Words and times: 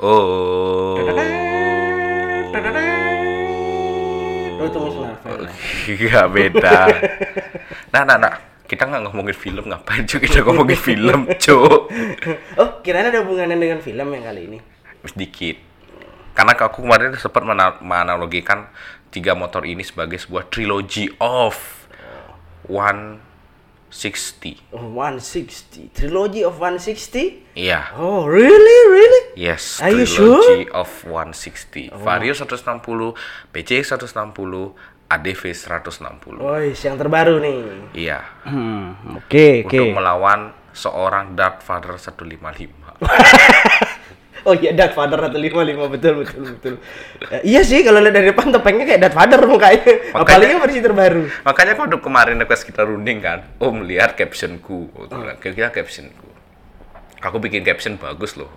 Oh. 0.00 1.00
Iya 5.86 6.26
beda. 6.26 6.76
Nah, 7.94 8.02
nah, 8.04 8.18
nah. 8.18 8.34
Kita 8.66 8.82
nggak 8.82 9.06
ngomongin 9.06 9.30
film, 9.30 9.70
ngapain 9.70 10.02
cuy 10.10 10.26
kita 10.26 10.42
ngomongin 10.42 10.74
film, 10.74 11.30
cuy? 11.38 11.86
Oh, 12.58 12.82
kirain 12.82 13.14
ada 13.14 13.22
hubungannya 13.22 13.54
dengan 13.54 13.78
film 13.78 14.10
yang 14.10 14.26
kali 14.26 14.50
ini. 14.50 14.58
Sedikit. 15.06 15.62
Karena 16.34 16.58
aku 16.58 16.82
kemarin 16.82 17.14
sempat 17.14 17.46
menanalogikan 17.78 18.66
tiga 19.14 19.38
motor 19.38 19.62
ini 19.62 19.86
sebagai 19.86 20.18
sebuah 20.18 20.50
trilogy 20.50 21.14
of 21.22 21.54
160. 23.90 24.74
Oh, 24.74 24.90
160. 24.98 25.94
Trilogy 25.94 26.42
of 26.42 26.58
160? 26.58 27.54
Iya. 27.54 27.94
Oh, 27.94 28.26
really? 28.26 28.78
Really? 28.90 29.22
Yes, 29.38 29.78
Are 29.78 29.94
you 29.94 30.02
trilogy 30.04 30.66
of 30.74 30.90
160. 31.06 31.94
Vario 31.94 32.34
160, 32.34 33.14
PCX 33.54 33.94
160, 33.94 34.74
ADV 35.06 35.42
160. 35.54 36.42
Oh, 36.42 36.58
yang 36.58 36.98
terbaru 36.98 37.38
nih. 37.38 37.58
Iya. 37.94 38.18
Hmm, 38.42 39.16
oke, 39.22 39.70
oke. 39.70 39.70
Untuk 39.70 39.94
melawan 39.94 40.50
seorang 40.74 41.38
Darth 41.38 41.62
Vader 41.62 41.94
155. 41.94 43.65
Oh 44.46 44.54
iya, 44.54 44.70
Darth 44.70 44.94
Vader 44.94 45.18
155 45.26 45.90
betul 45.90 46.12
betul 46.22 46.42
betul. 46.54 46.74
Eh, 47.34 47.42
iya 47.42 47.66
sih 47.66 47.82
kalau 47.82 47.98
lihat 47.98 48.14
dari 48.14 48.30
depan 48.30 48.54
topengnya 48.54 48.86
kayak 48.86 49.00
Darth 49.02 49.18
Vader 49.18 49.42
mukanya. 49.42 49.90
Apalagi 50.14 50.54
versi 50.54 50.78
terbaru. 50.78 51.26
Makanya 51.42 51.74
waktu 51.74 51.98
kemarin 51.98 52.38
request 52.38 52.62
kita 52.62 52.86
runding 52.86 53.18
kan, 53.18 53.42
Om 53.58 53.82
lihat 53.82 54.14
captionku. 54.14 54.94
Oh, 54.94 55.10
bilang, 55.10 55.34
kira-kira 55.42 55.74
captionku. 55.74 56.30
Aku 57.26 57.42
bikin 57.42 57.66
caption 57.66 57.98
bagus 57.98 58.38
loh. 58.38 58.54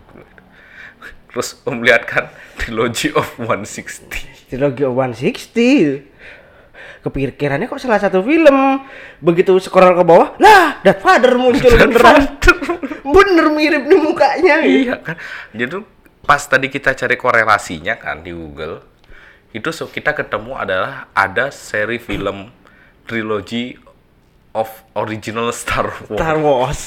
Terus 1.33 1.57
Om 1.65 1.81
lihat 1.81 2.05
kan 2.05 2.29
Trilogy 2.61 3.09
of 3.17 3.25
160. 3.41 4.53
Trilogy 4.53 4.83
of 4.85 4.93
160. 4.93 6.05
Kepikirannya 6.99 7.71
kok 7.71 7.79
salah 7.79 7.99
satu 7.99 8.19
film. 8.19 8.83
Begitu 9.23 9.55
scroll 9.63 9.95
ke 9.95 10.03
bawah, 10.03 10.35
lah 10.35 10.79
Vader 10.83 11.39
muncul 11.39 11.71
beneran. 11.71 12.39
Bener 13.15 13.45
mirip 13.55 13.83
nih 13.87 13.99
mukanya. 13.99 14.55
iya 14.61 14.95
kan. 14.99 15.15
Jadi 15.55 15.79
pas 16.27 16.43
tadi 16.43 16.67
kita 16.67 16.93
cari 16.93 17.15
korelasinya 17.15 17.95
kan 17.97 18.21
di 18.21 18.35
Google, 18.35 18.83
itu 19.55 19.73
so 19.73 19.89
kita 19.89 20.13
ketemu 20.13 20.59
adalah 20.59 21.09
ada 21.17 21.49
seri 21.49 21.97
film 21.97 22.53
Trilogy 23.09 23.88
of 24.57 24.69
Original 24.97 25.53
Star 25.53 25.85
Wars. 26.09 26.17
Star 26.17 26.37
Wars. 26.41 26.81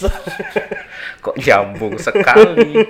Kok 1.25 1.39
nyambung 1.39 1.95
sekali. 2.03 2.83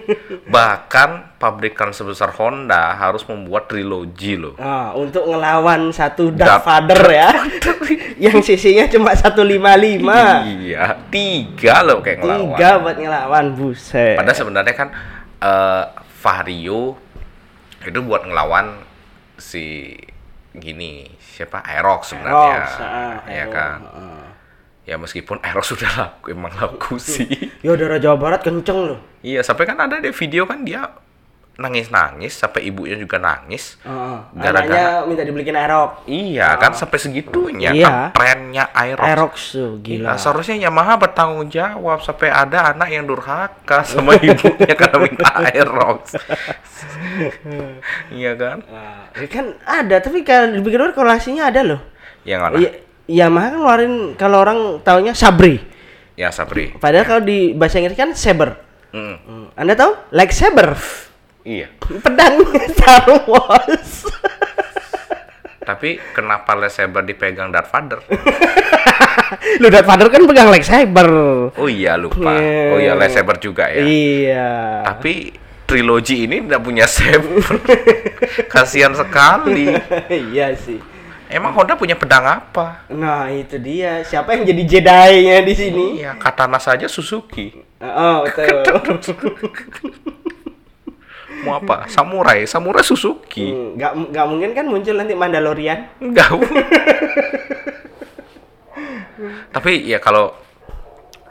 Bahkan 0.49 1.37
pabrikan 1.37 1.93
sebesar 1.93 2.33
Honda 2.33 2.97
harus 2.97 3.21
membuat 3.29 3.69
trilogi 3.69 4.41
loh. 4.41 4.57
Ah, 4.57 4.97
untuk 4.97 5.29
ngelawan 5.29 5.93
satu 5.93 6.33
Darth 6.33 6.65
Darth 6.65 6.67
Vader 6.67 7.03
ya. 7.13 7.31
yang 8.33 8.41
sisinya 8.41 8.89
cuma 8.89 9.13
155. 9.13 9.37
Iya, 10.65 10.97
tiga 11.13 11.85
loh 11.85 12.01
kayak 12.01 12.25
ngelawan. 12.25 12.57
Tiga 12.57 12.71
buat 12.81 12.97
ngelawan, 12.97 13.45
buset. 13.53 14.17
Padahal 14.17 14.39
sebenarnya 14.39 14.75
kan 14.75 14.89
eh 15.43 15.85
Vario 16.23 16.95
itu 17.83 17.99
buat 17.99 18.23
ngelawan 18.23 18.79
si 19.35 19.93
gini 20.55 21.11
siapa 21.19 21.65
Aerox 21.67 22.15
sebenarnya, 22.15 22.63
Aerox, 22.63 22.71
ah, 22.79 23.17
ya 23.27 23.43
Aerox, 23.43 23.51
kan. 23.51 23.79
ah. 23.91 24.32
Ya 24.83 24.97
meskipun 24.97 25.39
Aerox 25.41 25.71
sudah 25.73 25.89
laku 25.95 26.31
emang 26.31 26.53
laku 26.53 26.99
sih. 26.99 27.25
Ya 27.61 27.73
daerah 27.73 27.97
Jawa 27.97 28.17
Barat 28.17 28.41
kenceng 28.41 28.79
loh. 28.85 28.99
iya, 29.21 29.41
sampai 29.41 29.65
kan 29.65 29.79
ada 29.79 29.97
di 29.97 30.11
video 30.11 30.43
kan 30.43 30.63
dia 30.63 30.85
nangis-nangis 31.53 32.33
sampai 32.35 32.65
ibunya 32.65 32.97
juga 32.97 33.17
nangis. 33.17 33.77
Heeh. 33.79 34.17
Gara-gara- 34.35 35.05
minta 35.05 35.21
dibelikin 35.21 35.53
Aerox. 35.53 36.01
Iya, 36.05 36.57
kan 36.57 36.73
sampai 36.73 36.97
segitunya 36.97 37.71
Iya. 37.71 37.87
kan 37.87 37.93
trennya 38.11 38.65
Aerox. 38.73 39.05
Aerox 39.05 39.33
tuh 39.53 39.71
Gila. 39.79 39.79
gila. 39.79 40.11
seharusnya 40.17 40.57
Yamaha 40.59 40.97
bertanggung 40.97 41.47
jawab 41.47 42.01
sampai 42.01 42.27
ada 42.27 42.73
anak 42.73 42.89
yang 42.89 43.05
durhaka 43.05 43.85
sama 43.85 44.17
ibunya 44.19 44.73
karena 44.75 44.97
minta 44.99 45.29
Aerox. 45.45 46.17
iya 48.13 48.33
kan? 48.35 48.59
Nah, 48.65 49.09
ya 49.15 49.27
kan 49.29 49.47
ada, 49.63 49.97
tapi 50.01 50.23
kalau 50.23 50.53
dibikin 50.53 50.79
luar 50.81 50.93
korelasinya 50.93 51.47
ada 51.47 51.61
loh. 51.63 51.81
Yang 52.25 52.41
mana? 52.41 52.57
Iya, 52.59 52.71
Yamaha 53.11 53.47
kan 53.51 53.59
ngeluarin 53.59 53.95
kalau 54.15 54.39
orang 54.43 54.59
taunya 54.87 55.13
Sabri. 55.17 55.59
Ya 56.15 56.31
Sapri. 56.31 56.71
Padahal 56.77 57.05
kalau 57.09 57.23
di 57.25 57.57
bahasa 57.57 57.81
Inggris 57.83 57.99
kan 57.99 58.13
saber. 58.15 58.55
Mm. 58.93 59.57
Anda 59.57 59.73
tahu? 59.75 59.93
Like 60.13 60.31
saber. 60.31 60.77
Iya. 61.43 61.73
Pedangnya 61.81 62.69
Star 62.77 63.09
Wars. 63.27 64.07
Tapi 65.63 65.99
kenapa 66.11 66.59
lightsaber 66.59 67.07
dipegang 67.07 67.55
Darth 67.55 67.71
Vader? 67.71 68.03
Lu 69.63 69.71
Darth 69.71 69.87
Vader 69.87 70.09
kan 70.11 70.23
pegang 70.27 70.51
lightsaber. 70.51 71.09
Oh 71.55 71.69
iya 71.71 71.95
lupa. 71.95 72.35
Iya. 72.35 72.63
Oh 72.75 72.79
iya 72.83 72.93
lightsaber 72.99 73.39
juga 73.39 73.71
ya. 73.71 73.83
Iya. 73.83 74.51
Tapi 74.83 75.31
trilogi 75.67 76.27
ini 76.27 76.43
tidak 76.43 76.61
punya 76.67 76.87
saber. 76.91 77.63
Kasihan 78.53 78.93
sekali. 78.95 79.71
iya 80.11 80.53
sih. 80.59 80.92
Emang 81.33 81.57
Honda 81.57 81.73
punya 81.75 81.97
pedang 81.97 82.29
apa? 82.29 82.85
Nah, 82.93 83.33
itu 83.33 83.57
dia. 83.57 84.05
Siapa 84.05 84.37
yang 84.37 84.45
jadi 84.45 84.63
Jedi-nya 84.69 85.41
di 85.41 85.55
sini? 85.57 85.85
Iya, 86.05 86.21
katana 86.21 86.61
saja 86.61 86.85
Suzuki. 86.85 87.57
Oh, 87.81 88.29
betul. 88.29 88.61
Mau 91.43 91.59
apa? 91.59 91.89
Samurai, 91.89 92.45
samurai 92.45 92.85
Suzuki. 92.85 93.49
Hmm, 93.51 93.75
Nggak, 93.75 93.93
nggak 94.15 94.27
mungkin 94.29 94.51
kan 94.53 94.67
muncul 94.69 94.95
nanti 94.95 95.17
Mandalorian. 95.17 95.89
Enggak. 95.99 96.29
Tapi 99.57 99.73
ya 99.87 99.99
kalau 99.99 100.37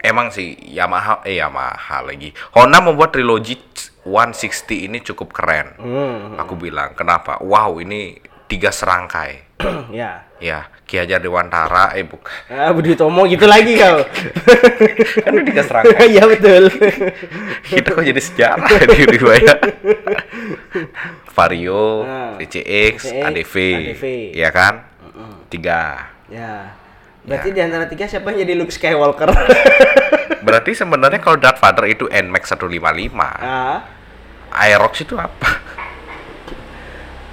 emang 0.01 0.33
sih 0.33 0.57
Yamaha 0.67 1.21
eh 1.23 1.37
Yamaha 1.39 2.01
lagi. 2.03 2.33
Honda 2.57 2.81
membuat 2.81 3.13
trilogi 3.13 3.55
160 4.03 4.89
ini 4.89 4.97
cukup 5.05 5.29
keren. 5.31 5.77
Hmm, 5.77 6.35
Aku 6.41 6.57
bilang, 6.57 6.97
kenapa? 6.97 7.37
Wow, 7.39 7.77
ini 7.79 8.17
tiga 8.51 8.67
serangkai. 8.67 9.47
ya. 9.95 10.27
Ya, 10.41 10.67
Ki 10.83 10.97
Hajar 10.97 11.21
Dewantara, 11.21 11.93
eh 11.93 12.01
bukan. 12.01 12.27
Ah, 12.49 12.73
Budi 12.73 12.97
Tomo 12.97 13.23
gitu 13.23 13.45
lagi 13.45 13.77
kau. 13.77 14.01
Kan 15.23 15.31
ini 15.31 15.43
tiga 15.47 15.63
serangkai. 15.63 16.09
Iya 16.11 16.23
betul. 16.27 16.63
Kita 17.71 17.87
kok 17.93 18.03
jadi 18.03 18.19
sejarah 18.19 18.67
ya 18.67 18.83
di 18.83 19.05
riwayat. 19.07 19.59
Vario, 21.31 22.03
Ah, 22.03 22.35
PCX, 22.35 22.95
PCX, 23.07 23.23
ADV, 23.23 23.55
ADV. 23.55 24.03
ya 24.35 24.49
kan? 24.51 24.73
Tiga. 25.47 26.09
ya. 26.27 26.75
Berarti 27.21 27.53
di 27.53 27.61
antara 27.61 27.85
tiga 27.85 28.09
siapa 28.09 28.33
yang 28.33 28.41
jadi 28.41 28.53
Luke 28.57 28.73
Skywalker? 28.73 29.29
Berarti 30.41 30.73
sebenarnya 30.73 31.21
kalau 31.21 31.37
Darth 31.37 31.61
Vader 31.61 31.85
itu 31.85 32.09
NMAX 32.09 32.49
155, 32.49 33.13
ah. 33.37 33.85
Aerox 34.49 35.05
itu 35.05 35.13
apa? 35.15 35.60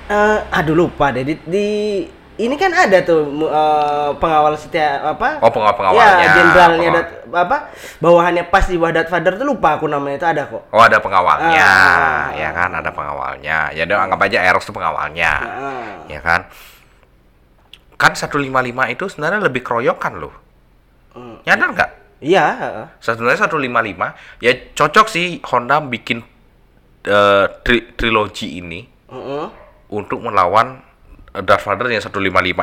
Eh, 0.09 0.39
aduh 0.51 0.73
lupa 0.73 1.13
deh 1.13 1.21
di, 1.21 1.35
di- 1.45 2.09
ini 2.39 2.55
kan 2.55 2.71
ada 2.71 3.03
tuh 3.03 3.27
eh, 3.45 4.11
pengawal 4.17 4.55
setia 4.57 5.03
apa? 5.05 5.43
Oh, 5.43 5.51
pengawal-pengawalnya. 5.51 6.17
Ya, 6.17 6.29
jenderalnya 6.33 6.79
Pengawal. 6.81 7.03
Dat- 7.03 7.15
apa? 7.35 7.57
Bawahannya 7.99 8.45
pas 8.47 8.65
di 8.65 8.79
Darth 8.79 9.11
Vader 9.11 9.35
tuh 9.37 9.45
lupa 9.45 9.77
aku 9.77 9.85
namanya 9.85 10.17
itu 10.17 10.29
ada 10.31 10.43
kok. 10.47 10.65
Oh, 10.71 10.81
ada 10.81 10.97
pengawalnya. 11.03 11.61
Ah. 11.61 12.31
Ya 12.33 12.55
kan, 12.55 12.71
ada 12.73 12.89
pengawalnya. 12.89 13.75
Ya 13.75 13.85
udah 13.85 14.07
anggap 14.07 14.21
aja 14.25 14.39
Aerox 14.47 14.65
itu 14.65 14.73
pengawalnya. 14.73 15.33
Ah. 15.45 15.93
Ya 16.07 16.21
kan? 16.23 16.47
Kan 17.99 18.15
155 18.15 18.55
itu 18.89 19.05
sebenarnya 19.11 19.43
lebih 19.43 19.61
keroyokan 19.61 20.23
loh. 20.23 20.33
Hmm. 21.19 21.43
Nyadar 21.43 21.69
nggak? 21.75 21.91
Iya. 22.23 22.47
Sebenarnya 23.03 23.45
155 23.45 24.15
ya 24.39 24.53
cocok 24.73 25.07
sih 25.11 25.43
Honda 25.43 25.83
bikin 25.83 26.23
eh, 27.03 27.47
tri- 27.67 27.93
trilogi 27.99 28.63
ini. 28.63 28.87
Untuk 29.89 30.21
melawan 30.21 30.81
eh, 31.29 31.43
Darth 31.43 31.63
Vader 31.63 31.89
yang 31.91 32.01
155 32.01 32.17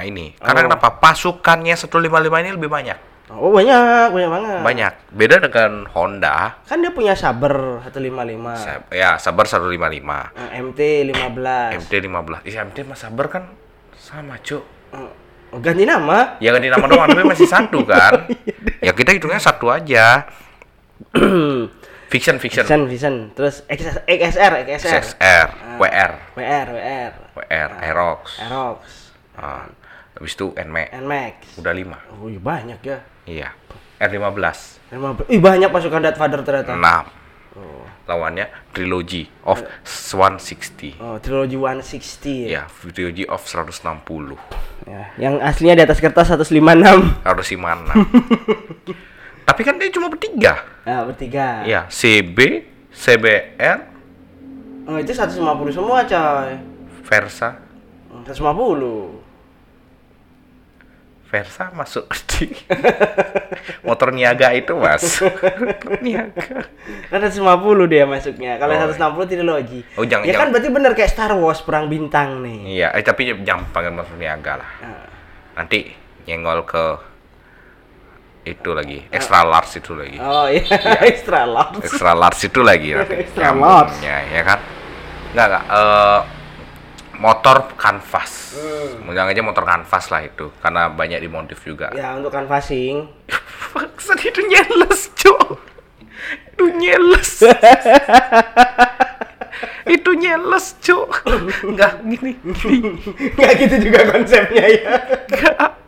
ini. 0.04 0.34
Karena 0.36 0.60
Oh. 0.60 0.66
kenapa? 0.68 0.88
Pasukannya 0.98 1.76
155 1.76 2.40
ini 2.40 2.50
lebih 2.52 2.68
banyak. 2.68 2.98
Oh 3.28 3.50
banyak, 3.50 4.14
banyak 4.14 4.30
banget. 4.32 4.60
Banyak. 4.62 4.94
Beda 5.10 5.36
dengan 5.40 5.90
Honda. 5.92 6.62
Kan 6.64 6.78
dia 6.80 6.90
punya 6.90 7.18
saber 7.18 7.82
155. 7.82 8.54
Sa- 8.56 8.86
Ya, 8.90 9.18
Sabar 9.18 9.46
155. 9.46 10.30
Eh, 10.32 10.62
MT 10.62 10.80
15. 11.04 11.74
MT 11.76 11.94
15. 12.00 12.42
Iya, 12.44 12.62
MT 12.62 12.86
sama 12.86 12.94
Sabar 12.96 13.26
kan 13.28 13.44
sama, 13.96 14.38
Cuk. 14.40 14.62
Eh, 14.94 15.10
ganti 15.58 15.84
nama. 15.84 16.38
Ya 16.38 16.54
ganti 16.54 16.70
nama 16.70 16.86
doang, 16.86 17.10
tapi 17.10 17.26
masih 17.26 17.46
satu 17.46 17.82
kan. 17.84 18.30
Ya 18.86 18.94
kita 18.94 19.10
hitungnya 19.12 19.42
satu 19.42 19.74
aja. 19.74 20.30
Fiction, 22.16 22.40
fiction. 22.40 22.64
Vision, 22.64 22.82
Vision. 22.88 23.16
Terus 23.36 23.68
XS, 23.68 24.08
XSR, 24.08 24.52
XSR. 24.64 24.94
XSR, 25.04 25.48
WR, 25.84 26.12
WR, 26.40 26.68
WR. 26.72 27.12
WR, 27.36 27.70
Aerox. 27.84 28.40
Aerox. 28.40 28.80
Ah, 29.36 29.68
habis 30.16 30.32
itu 30.32 30.56
NMAX. 30.56 30.96
NMAX. 30.96 31.60
Udah 31.60 31.76
5. 31.76 32.16
Oh, 32.16 32.32
iya 32.32 32.40
banyak 32.40 32.80
ya. 32.88 32.98
Iya. 33.28 33.50
R15. 34.00 34.96
15. 34.96 35.28
Ih 35.28 35.44
banyak 35.44 35.68
pasukan 35.76 36.00
Darth 36.08 36.16
Vader 36.16 36.40
ternyata. 36.48 36.72
6. 36.80 38.08
Lawannya 38.08 38.48
Trilogy 38.72 39.28
of 39.44 39.60
160. 39.84 40.96
Oh, 41.04 41.20
trilogi 41.20 41.60
160. 41.60 42.48
Ya, 42.48 42.64
Trilogy 42.70 43.28
of 43.28 43.44
160. 43.44 44.40
Ya, 44.88 45.12
yang 45.20 45.44
aslinya 45.44 45.84
di 45.84 45.84
atas 45.84 46.00
kertas 46.00 46.32
156. 46.32 46.64
Harus 47.28 47.46
si 47.50 47.60
mana? 47.60 47.92
Tapi 49.46 49.62
kan 49.62 49.78
dia 49.78 49.90
cuma 49.90 50.08
bertiga. 50.08 50.66
Nah, 50.84 51.06
bertiga. 51.06 51.62
Ya, 51.64 51.86
CB, 51.88 52.38
CBR, 52.90 53.94
Oh, 54.86 54.98
itu 54.98 55.10
150 55.10 55.42
semua, 55.72 56.02
coy. 56.02 56.62
Versa. 57.02 57.58
150. 58.12 59.18
Versa 61.26 61.74
masuk 61.74 62.06
di 62.30 62.54
motor 63.88 64.14
niaga 64.14 64.54
itu, 64.54 64.72
Mas. 64.74 65.02
Niaga. 66.06 66.70
Kan 67.08 67.18
150 67.20 67.42
dia 67.88 68.06
masuknya. 68.06 68.56
Kalau 68.56 68.72
Oh, 68.72 68.82
160 68.88 69.26
trilogi. 69.28 69.82
Oh, 69.96 70.06
jangan- 70.06 70.22
Ya 70.24 70.32
kan 70.32 70.38
jangan- 70.40 70.52
berarti 70.54 70.70
bener 70.70 70.92
kayak 70.94 71.10
Star 71.10 71.34
Wars 71.34 71.60
perang 71.60 71.90
bintang 71.90 72.40
nih. 72.40 72.78
Iya, 72.78 72.88
eh, 72.94 73.02
tapi 73.02 73.34
jangan 73.42 73.66
panggil 73.70 73.92
motor 73.92 74.16
niaga 74.16 74.62
lah. 74.62 74.72
Nah, 74.80 75.06
Nanti 75.56 75.88
nyenggol 76.24 76.62
ke 76.62 76.84
itu 78.46 78.70
lagi, 78.72 79.02
extra 79.10 79.42
large 79.42 79.82
itu 79.82 79.98
lagi. 79.98 80.18
Oh 80.22 80.46
iya, 80.46 80.62
extra 81.10 81.50
large. 81.50 81.82
Extra 81.82 82.14
large 82.14 82.46
itu 82.46 82.62
lagi 82.62 82.94
nanti. 82.96 83.26
Extra 83.26 83.42
nyambungnya, 83.50 84.18
ya 84.30 84.42
kan? 84.46 84.60
Enggak, 85.34 85.46
enggak. 85.50 85.64
eh, 85.74 86.20
motor 87.18 87.58
kanvas. 87.74 88.34
Jangan 89.06 89.34
aja 89.34 89.42
motor 89.42 89.64
kanvas 89.66 90.06
lah 90.14 90.22
itu, 90.24 90.54
karena 90.62 90.88
banyak 90.94 91.20
dimodif 91.20 91.60
juga. 91.66 91.90
Ya 91.98 92.14
untuk 92.14 92.30
canvassing. 92.30 93.10
Maksud 93.76 94.18
itu 94.22 94.42
nyeles, 94.46 95.10
Cok. 95.18 95.58
Itu 96.56 96.66
nyeles. 96.72 97.32
itu 99.90 100.10
nyeles, 100.16 100.66
Cok. 100.86 101.12
Enggak 101.66 101.98
gini, 102.06 102.32
gini. 102.62 102.94
Nggak 103.36 103.52
gitu 103.58 103.76
juga 103.90 104.00
konsepnya 104.14 104.66
ya. 104.70 104.94
Enggak. 105.34 105.82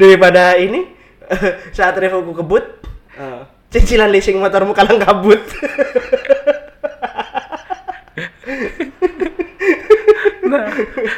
Daripada 0.00 0.56
ini 0.56 0.95
saat 1.76 1.94
revoku 1.98 2.32
kebut, 2.42 2.64
eh, 3.18 3.42
cicilan 3.72 4.10
leasing 4.10 4.38
motormu 4.38 4.72
kalang 4.72 5.00
kabut. 5.00 5.42
Nah, 10.46 10.70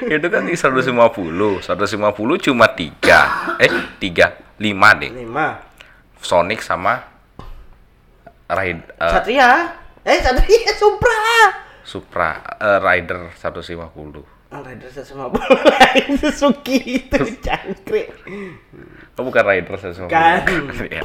itu 0.08 0.26
kan 0.32 0.42
di 0.48 0.56
150. 0.56 0.88
150 1.60 2.46
cuma 2.48 2.66
3. 2.72 3.60
Eh, 3.60 3.68
3, 4.00 4.56
5 4.56 5.00
deh. 5.04 5.10
Lima. 5.12 5.60
Sonic 6.18 6.64
sama 6.64 6.98
Ride 8.48 8.82
eh, 8.96 9.12
Satria. 9.12 9.50
Eh 10.02 10.18
Satria 10.24 10.72
Supra. 10.74 11.20
Supra 11.84 12.30
eh, 12.56 12.78
Rider 12.80 13.36
150. 13.36 14.37
Rider 14.48 14.88
150 14.88 16.08
itu 16.08 16.28
Suzuki 16.32 17.04
itu 17.04 17.20
cangkrik. 17.44 18.08
Oh, 19.12 19.20
bukan 19.20 19.44
Rider 19.44 19.76
150. 19.76 20.08
Kan. 20.08 20.40
Ya. 20.88 21.04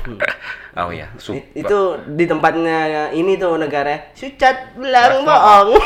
oh 0.80 0.96
ya, 0.96 1.12
itu 1.52 1.80
di 2.16 2.24
tempatnya 2.24 3.12
ini 3.12 3.36
tuh 3.36 3.60
negara 3.60 4.16
Sucat 4.16 4.80
belang 4.80 5.28
bohong. 5.28 5.76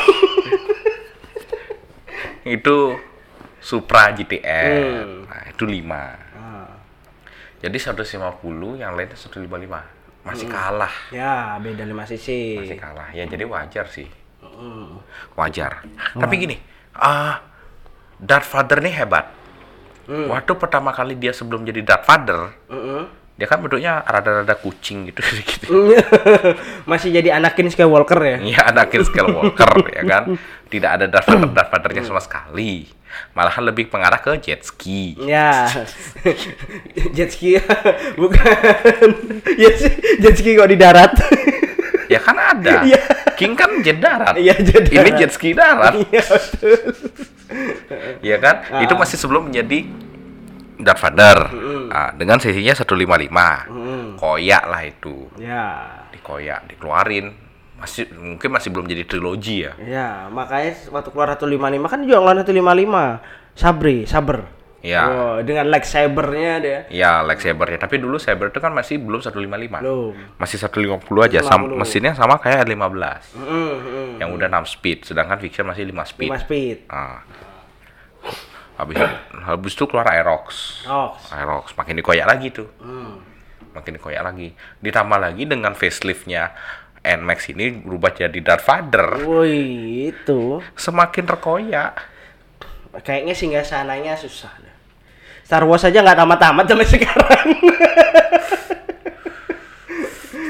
itu 2.58 2.94
Supra 3.58 4.14
GTR. 4.14 5.02
Hmm. 5.02 5.26
Nah, 5.26 5.42
itu 5.50 5.64
5. 5.66 5.82
Ah, 6.38 6.70
Jadi 7.58 7.74
150 7.74 8.78
yang 8.78 8.94
lainnya 8.94 9.18
155. 9.18 9.42
Masih 10.22 10.46
kalah. 10.46 10.94
ya 11.10 11.58
beda 11.58 11.82
5 11.82 12.10
cc. 12.14 12.28
Masih 12.62 12.78
kalah. 12.78 13.10
Ya 13.10 13.26
jadi 13.26 13.42
wajar 13.48 13.90
sih. 13.90 14.06
Hmm. 14.38 15.02
Wajar. 15.34 15.82
Tapi 16.14 16.34
gini, 16.38 16.56
ah 16.98 17.40
Darth 18.18 18.50
Vader 18.50 18.82
nih 18.82 18.94
hebat. 18.98 19.26
Hmm. 20.08 20.26
Waktu 20.32 20.52
pertama 20.58 20.90
kali 20.90 21.14
dia 21.14 21.30
sebelum 21.30 21.62
jadi 21.62 21.84
Darth 21.84 22.08
Vader, 22.08 22.50
Mm-mm. 22.72 23.02
dia 23.36 23.46
kan 23.46 23.60
bentuknya 23.60 24.00
rada-rada 24.02 24.56
kucing 24.56 25.06
gitu 25.12 25.20
gitu. 25.52 25.94
Masih 26.90 27.12
jadi 27.12 27.36
Anakin 27.38 27.68
Skywalker 27.68 28.16
ya? 28.18 28.36
Iya, 28.40 28.60
Anakin 28.72 29.04
Skywalker 29.04 29.72
ya 29.96 30.02
kan. 30.08 30.22
Tidak 30.72 30.90
ada 30.90 31.04
Darth 31.06 31.28
Vader 31.28 31.52
Darth 31.52 31.70
Vadernya 31.70 32.02
sama 32.08 32.24
sekali. 32.24 32.88
Malahan 33.32 33.64
lebih 33.68 33.88
mengarah 33.88 34.20
ke 34.20 34.36
jet 34.40 34.64
ski. 34.64 35.16
Ya, 35.24 35.64
jet 37.16 37.32
ski 37.32 37.56
bukan. 38.20 39.08
ya 39.56 39.70
sih, 39.76 39.92
jet 40.20 40.36
ski 40.36 40.56
kok 40.56 40.68
di 40.68 40.76
darat. 40.76 41.16
Ada. 42.68 42.84
Iya. 42.84 43.00
King 43.38 43.52
kan 43.54 43.70
jet 43.80 43.98
darat. 44.02 44.34
Iya, 44.36 44.54
jet 44.60 44.84
Ini 44.90 44.98
darat. 44.98 45.16
jet 45.16 45.30
ski 45.32 45.50
darat. 45.56 45.94
Iya 45.96 46.22
betul. 46.26 46.76
Iya 48.20 48.36
kan? 48.42 48.56
Ah. 48.68 48.82
Itu 48.84 48.92
masih 48.98 49.16
sebelum 49.16 49.48
menjadi 49.48 49.88
Darth 50.78 51.00
Vader. 51.00 51.38
Ah, 51.88 52.10
dengan 52.12 52.36
sisinya 52.38 52.76
155. 52.76 53.66
Mm. 53.72 54.06
Koyak 54.20 54.64
lah 54.68 54.82
itu. 54.84 55.26
Ya, 55.40 55.66
Dikoyak, 56.12 56.68
dikeluarin. 56.68 57.32
Masih 57.78 58.10
mungkin 58.10 58.50
masih 58.50 58.74
belum 58.74 58.90
jadi 58.90 59.06
trilogi 59.06 59.62
ya. 59.62 59.72
ya 59.78 60.08
makanya 60.34 60.74
waktu 60.90 61.08
keluar 61.14 61.30
155 61.38 61.86
kan 61.86 61.98
juga 62.02 62.16
ngeluarin 62.18 62.42
155. 62.42 63.22
Sabri, 63.54 63.96
saber. 64.02 64.57
Iya. 64.78 65.02
Oh, 65.10 65.36
dengan 65.42 65.66
lightsabernya 65.74 66.52
dia. 66.62 66.78
Ya, 66.86 67.18
lightsabernya. 67.26 67.82
Tapi 67.82 67.98
dulu 67.98 68.14
saber 68.22 68.54
itu 68.54 68.62
kan 68.62 68.70
masih 68.70 69.02
belum 69.02 69.18
155. 69.18 69.82
Belum. 69.82 70.14
Masih 70.38 70.54
150 70.62 71.26
aja. 71.26 71.42
Sam- 71.42 71.66
150. 71.66 71.82
mesinnya 71.82 72.12
sama 72.14 72.38
kayak 72.38 72.62
R15. 72.62 73.34
Mm, 73.34 73.42
mm. 73.42 74.10
Yang 74.22 74.30
udah 74.38 74.46
6 74.46 74.64
speed, 74.70 74.98
sedangkan 75.02 75.38
fiction 75.42 75.66
masih 75.66 75.82
5 75.82 76.06
speed. 76.06 76.30
5 76.30 76.38
speed. 76.46 76.76
Ah. 76.86 77.26
Habis 78.78 78.94
habis 79.42 79.72
itu 79.74 79.84
keluar 79.90 80.06
Aerox. 80.14 80.46
Oh. 80.86 81.10
Aerox 81.34 81.74
makin 81.74 81.98
dikoyak 81.98 82.30
lagi 82.30 82.54
tuh. 82.54 82.70
Hmm. 82.78 83.18
Makin 83.74 83.98
dikoyak 83.98 84.22
lagi. 84.22 84.54
Ditambah 84.78 85.18
lagi 85.18 85.42
dengan 85.42 85.74
faceliftnya 85.74 86.54
NMAX 87.02 87.50
ini 87.50 87.82
berubah 87.82 88.14
jadi 88.14 88.38
Darth 88.38 88.62
Vader. 88.62 89.26
Woi, 89.26 89.58
itu 90.14 90.62
Semakin 90.78 91.24
terkoyak. 91.26 91.92
kayaknya 93.02 93.34
singgah 93.34 93.62
sananya 93.62 94.14
susah. 94.14 94.67
Star 95.48 95.64
Wars 95.64 95.80
aja 95.80 96.04
nggak 96.04 96.18
tamat-tamat 96.20 96.64
sampai 96.68 96.84
sekarang. 96.92 97.48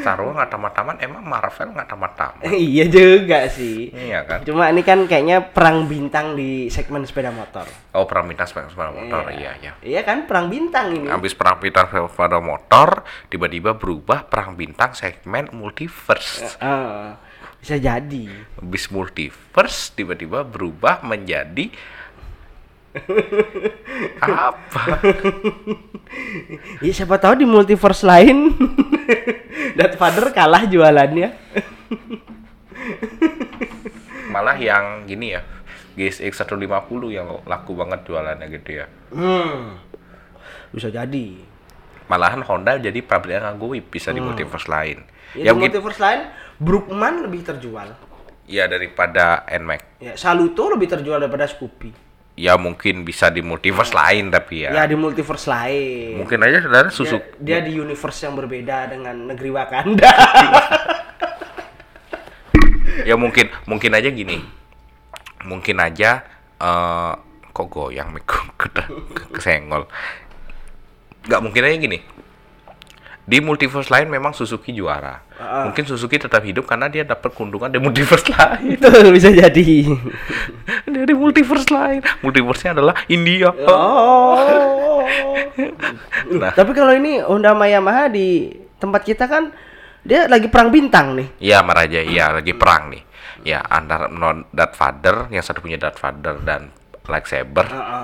Star 0.02 0.18
Wars 0.18 0.34
nggak 0.34 0.50
tamat-tamat, 0.50 0.96
emang 0.98 1.22
Marvel 1.22 1.70
nggak 1.70 1.86
tamat-tamat. 1.86 2.42
iya 2.50 2.90
juga 2.90 3.46
sih. 3.46 3.94
Iya 3.94 4.26
kan? 4.26 4.42
Cuma 4.42 4.66
ini 4.74 4.82
kan 4.82 5.06
kayaknya 5.06 5.54
perang 5.54 5.86
bintang 5.86 6.34
di 6.34 6.66
segmen 6.66 7.06
sepeda 7.06 7.30
motor. 7.30 7.70
Oh, 7.94 8.10
perang 8.10 8.26
bintang 8.26 8.50
sepeda 8.50 8.74
sepeda 8.74 8.90
motor, 8.90 9.30
iya, 9.30 9.54
iya. 9.62 9.72
Iya 9.78 10.02
kan 10.02 10.26
perang 10.26 10.50
bintang 10.50 10.90
ini. 10.90 11.06
Habis 11.06 11.38
perang 11.38 11.62
bintang 11.62 11.86
sepeda 11.94 12.42
motor, 12.42 13.06
tiba-tiba 13.30 13.78
berubah 13.78 14.26
perang 14.26 14.58
bintang 14.58 14.98
segmen 14.98 15.46
multiverse. 15.54 16.58
Ah, 16.58 17.22
bisa 17.62 17.78
jadi. 17.78 18.26
Habis 18.58 18.90
multiverse, 18.90 19.94
tiba-tiba 19.94 20.42
berubah 20.42 21.06
menjadi 21.06 21.70
apa? 24.20 24.82
Ya 26.80 26.92
siapa 26.92 27.20
tahu 27.20 27.42
di 27.42 27.46
multiverse 27.46 28.02
lain 28.02 28.54
Darth 29.76 29.96
Vader 29.96 30.32
kalah 30.32 30.64
jualannya. 30.64 31.28
Malah 34.28 34.56
yang 34.60 35.08
gini 35.08 35.34
ya, 35.34 35.42
GSX 35.96 36.44
150 36.44 36.68
yang 37.10 37.26
laku 37.44 37.72
banget 37.74 38.04
jualannya 38.04 38.46
gitu 38.52 38.70
ya. 38.84 38.86
Hmm. 39.10 39.80
Bisa 40.70 40.92
jadi. 40.92 41.42
Malahan 42.08 42.40
Honda 42.40 42.80
jadi 42.80 43.04
pabrik 43.04 43.36
yang 43.36 43.60
gue 43.60 43.84
bisa 43.84 44.16
di 44.16 44.20
multiverse 44.20 44.68
lain. 44.68 45.04
Ya, 45.36 45.52
Ya 45.52 45.52
di 45.52 45.60
multiverse 45.60 46.00
lain 46.00 46.20
Brookman 46.56 47.20
lebih 47.28 47.44
terjual. 47.44 47.92
ya 48.48 48.64
daripada 48.64 49.44
NMAX. 49.44 50.00
Ya, 50.00 50.16
Saluto 50.16 50.72
lebih 50.72 50.88
terjual 50.88 51.20
daripada 51.20 51.44
Scoopy. 51.44 52.07
Ya 52.38 52.54
mungkin 52.54 53.02
bisa 53.02 53.34
di 53.34 53.42
multiverse 53.42 53.90
lain 53.90 54.30
tapi 54.30 54.62
ya. 54.62 54.70
Ya 54.70 54.86
di 54.86 54.94
multiverse 54.94 55.50
lain. 55.50 56.22
Mungkin 56.22 56.38
aja 56.38 56.62
saudara 56.62 56.86
Dia, 56.86 56.94
susuk. 56.94 57.22
dia 57.42 57.58
di 57.58 57.74
universe 57.74 58.22
yang 58.22 58.38
berbeda 58.38 58.86
dengan 58.86 59.26
negeri 59.26 59.50
Wakanda. 59.50 60.12
Ya 63.02 63.18
mungkin 63.18 63.50
mungkin 63.66 63.90
aja 63.90 64.06
gini. 64.14 64.38
Mungkin 65.42 65.82
aja 65.82 66.22
eh 66.62 67.12
kok 67.50 67.66
goyang 67.66 68.14
mic 68.14 68.30
kesenggol. 69.34 69.90
Nggak 71.26 71.42
mungkin 71.42 71.62
aja 71.66 71.74
gini. 71.74 71.98
Di 73.28 73.44
multiverse 73.44 73.92
lain 73.92 74.08
memang 74.08 74.32
Suzuki 74.32 74.72
juara. 74.72 75.20
Ah. 75.36 75.68
Mungkin 75.68 75.84
Suzuki 75.84 76.16
tetap 76.16 76.40
hidup 76.40 76.64
karena 76.64 76.88
dia 76.88 77.04
dapat 77.04 77.28
keuntungan 77.36 77.68
di 77.68 77.76
multiverse 77.76 78.24
lain. 78.32 78.80
Itu 78.80 78.88
bisa 79.12 79.28
jadi. 79.28 79.68
Dari 80.96 81.12
multiverse 81.12 81.68
lain. 81.68 82.00
Multiverse-nya 82.24 82.72
adalah 82.72 82.96
India. 83.12 83.52
Oh. 83.68 85.04
Nah. 86.28 86.52
Tapi 86.52 86.76
kalau 86.76 86.92
ini 86.92 87.18
Honda 87.24 87.56
Yamaha 87.56 88.12
di 88.12 88.52
tempat 88.76 89.02
kita 89.02 89.24
kan 89.26 89.50
Dia 90.04 90.30
lagi 90.30 90.46
perang 90.46 90.70
bintang 90.70 91.16
nih. 91.18 91.28
Iya 91.40 91.58
Maraja, 91.64 92.00
iya 92.04 92.30
lagi 92.30 92.54
perang 92.54 92.92
nih. 92.92 93.02
Ya 93.42 93.60
antara 93.64 94.06
non 94.06 94.46
Darth 94.54 94.78
Vader 94.78 95.28
yang 95.32 95.42
satu 95.42 95.60
punya 95.60 95.76
Darth 95.76 95.98
Vader 95.98 96.38
dan 96.46 96.70
lightsaber, 97.08 97.66
Heeh. 97.66 97.97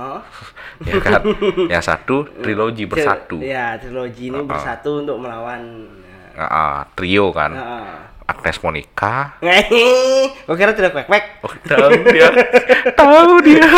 Ya 0.82 0.98
kan? 0.98 1.22
yang 1.70 1.84
satu 1.84 2.26
trilogi 2.42 2.90
bersatu. 2.90 3.38
Ya, 3.38 3.78
trilogi 3.78 4.34
ini 4.34 4.40
bersatu 4.42 5.06
untuk 5.06 5.22
melawan. 5.22 5.86
Ah, 6.34 6.42
ah, 6.50 6.74
trio 6.98 7.30
kan. 7.30 7.54
Heeh. 7.54 8.14
Agnes 8.24 8.56
Monica. 8.64 9.36
Gua 10.48 10.56
kira 10.56 10.72
tidak 10.72 10.96
kwek-kwek. 10.96 11.44
Oh, 11.44 11.52
tahu 11.68 11.92
dia. 12.08 12.28
tahu 13.00 13.32
dia. 13.44 13.68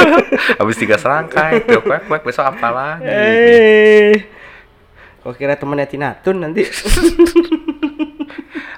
Habis 0.55 0.79
tiga 0.79 0.97
serangkai, 0.97 1.67
dia 1.67 1.83
kwek 1.83 2.07
kwek 2.07 2.23
besok 2.23 2.55
apa 2.55 2.69
lagi? 2.71 3.11
Eh. 3.11 4.15
Gua 5.27 5.35
kira 5.35 5.59
temennya 5.59 5.91
Tina 5.91 6.15
Tun 6.23 6.41
nanti. 6.43 6.63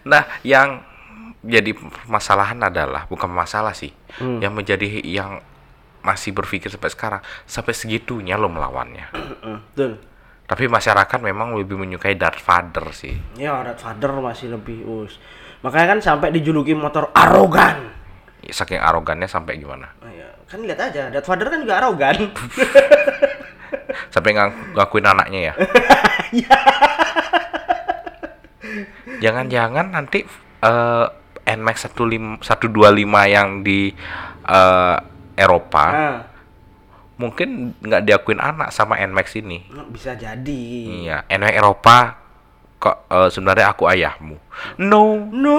Nah, 0.08 0.24
yang 0.40 0.80
jadi 1.44 1.76
masalahan 2.08 2.56
adalah 2.64 3.04
bukan 3.12 3.28
masalah 3.28 3.76
sih. 3.76 3.92
Yang 4.18 4.52
menjadi 4.56 4.88
yang 5.04 5.44
masih 6.02 6.30
berpikir 6.32 6.70
sampai 6.70 6.90
sekarang 6.90 7.20
sampai 7.44 7.72
segitunya 7.74 8.38
lo 8.38 8.48
melawannya. 8.48 9.10
Betul. 9.74 9.98
Tapi 10.48 10.64
masyarakat 10.64 11.20
memang 11.20 11.52
lebih 11.60 11.76
menyukai 11.76 12.16
Darth 12.16 12.40
Vader 12.40 12.88
sih. 12.96 13.12
Ya, 13.36 13.60
Darth 13.60 13.84
Vader 13.84 14.16
masih 14.24 14.48
lebih 14.56 14.80
us. 14.88 15.20
Makanya 15.60 15.98
kan 15.98 16.00
sampai 16.00 16.32
dijuluki 16.32 16.72
motor 16.72 17.12
arogan. 17.12 17.92
Saking 18.48 18.80
arogannya 18.80 19.28
sampai 19.28 19.60
gimana? 19.60 19.92
Oh, 20.00 20.08
ya. 20.08 20.24
Kan 20.48 20.64
lihat 20.64 20.80
aja, 20.80 21.12
Darth 21.12 21.28
Vader 21.28 21.52
kan 21.52 21.60
juga 21.60 21.74
arogan. 21.84 22.16
Sampai 24.08 24.32
ngang- 24.32 24.72
ngakuin 24.72 25.04
anaknya 25.04 25.52
ya. 25.52 25.54
Jangan-jangan 29.24 29.92
nanti 29.92 30.24
eh 30.64 31.06
NMAX 31.48 31.88
15 31.96 32.44
125 32.44 33.08
yang 33.28 33.64
di 33.64 33.92
eh, 34.48 34.96
Eropa 35.38 35.84
nah, 35.88 36.18
mungkin 37.18 37.74
nggak 37.82 38.02
diakuin 38.06 38.38
anak 38.38 38.70
sama 38.70 38.98
NMAX 38.98 39.38
ini. 39.42 39.66
bisa 39.90 40.14
jadi. 40.14 40.62
Iya, 41.02 41.16
NMAX 41.26 41.54
Eropa 41.58 41.98
kok 42.78 43.10
eh, 43.10 43.28
sebenarnya 43.28 43.74
aku 43.74 43.90
ayahmu. 43.90 44.38
No. 44.78 45.18
No. 45.34 45.58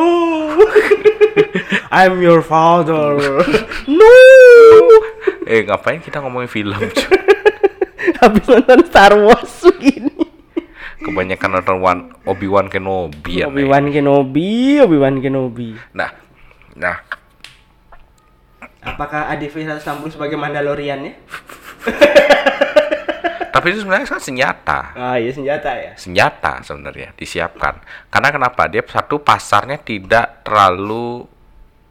I'm 1.95 2.24
your 2.24 2.39
father. 2.39 3.19
no. 4.00 4.12
Eh 5.50 5.65
ngapain 5.65 5.98
kita 5.98 6.21
ngomongin 6.21 6.45
film? 6.45 6.77
Habis 8.21 8.45
nonton 8.45 8.79
Star 8.86 9.17
Wars 9.17 9.65
begini. 9.65 10.13
Kebanyakan 11.01 11.50
nonton 11.57 11.77
One 11.81 12.01
Obi-Wan 12.29 12.69
Kenobi 12.69 13.41
ya. 13.41 13.50
Nek. 13.50 13.57
Obi-Wan 13.57 13.89
Kenobi, 13.89 14.77
Obi-Wan 14.77 15.17
Kenobi. 15.17 15.74
Nah, 15.98 16.13
nah 16.77 17.01
Apakah 18.79 19.27
ADV 19.29 19.51
160 19.67 19.83
sebagai 20.09 20.36
Mandalorian 20.36 21.03
ya? 21.03 21.13
tapi 23.50 23.74
itu 23.74 23.81
sebenarnya 23.81 24.07
kan 24.07 24.21
senjata. 24.21 24.79
Ah, 24.93 25.15
iya 25.15 25.31
senjata 25.31 25.71
ya. 25.74 25.91
senjata 25.95 26.63
sebenarnya 26.63 27.12
disiapkan 27.13 27.75
karena 28.07 28.29
kenapa 28.29 28.67
dia 28.67 28.79
satu 28.81 29.19
pasarnya 29.19 29.75
tidak 29.77 30.43
terlalu 30.43 31.27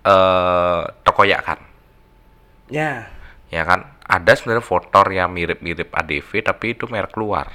eh 0.01 0.83
terkoyakkan 1.03 1.61
Ya. 2.69 3.09
ya 3.49 3.65
kan 3.65 3.85
ada 4.03 4.33
sebenarnya 4.33 4.61
motor 4.63 5.07
yang 5.09 5.29
mirip-mirip 5.29 5.89
ADV 5.91 6.31
tapi 6.43 6.73
itu 6.73 6.85
merek 6.85 7.13
luar 7.15 7.49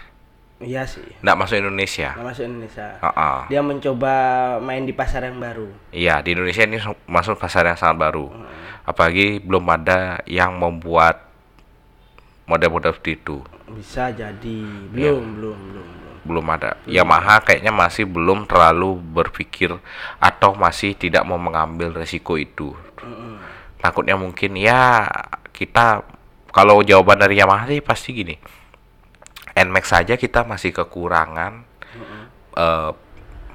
Iya 0.57 0.85
sih. 0.85 1.01
nggak 1.19 1.33
masuk 1.35 1.57
Indonesia 1.59 2.13
Nggak 2.13 2.27
masuk 2.27 2.43
Indonesia. 2.45 2.87
Heeh. 2.99 3.37
Dia 3.47 3.61
mencoba 3.61 4.13
main 4.59 4.83
di 4.83 4.93
pasar 4.93 5.25
yang 5.25 5.37
baru. 5.37 5.69
iya 5.89 6.21
di 6.21 6.33
Indonesia 6.33 6.63
ini 6.63 6.77
masuk 7.05 7.35
pasar 7.35 7.65
yang 7.65 7.75
sangat 7.75 7.97
baru 7.99 8.29
apalagi 8.83 9.39
belum 9.39 9.63
ada 9.71 10.19
yang 10.27 10.59
membuat 10.59 11.23
model-model 12.43 12.91
seperti 12.95 13.11
itu. 13.15 13.37
Bisa 13.71 14.11
jadi. 14.11 14.57
Belum, 14.91 15.23
belum, 15.39 15.57
belum, 15.71 15.87
belum. 15.87 16.15
belum 16.23 16.45
ada. 16.51 16.75
Yamaha 16.87 17.39
kayaknya 17.43 17.71
masih 17.71 18.03
belum 18.07 18.45
terlalu 18.47 18.99
berpikir 18.99 19.71
atau 20.19 20.51
masih 20.55 20.95
tidak 20.95 21.23
mau 21.23 21.39
mengambil 21.39 21.95
resiko 21.95 22.35
itu. 22.35 22.75
Takutnya 23.79 24.15
mungkin 24.15 24.55
ya 24.55 25.07
kita 25.51 26.03
kalau 26.51 26.83
jawaban 26.83 27.19
dari 27.19 27.39
Yamaha 27.39 27.67
sih 27.71 27.83
pasti 27.83 28.09
gini. 28.15 28.35
Nmax 29.53 29.85
saja 29.85 30.17
kita 30.17 30.43
masih 30.43 30.73
kekurangan 30.73 31.63
eh, 32.57 32.91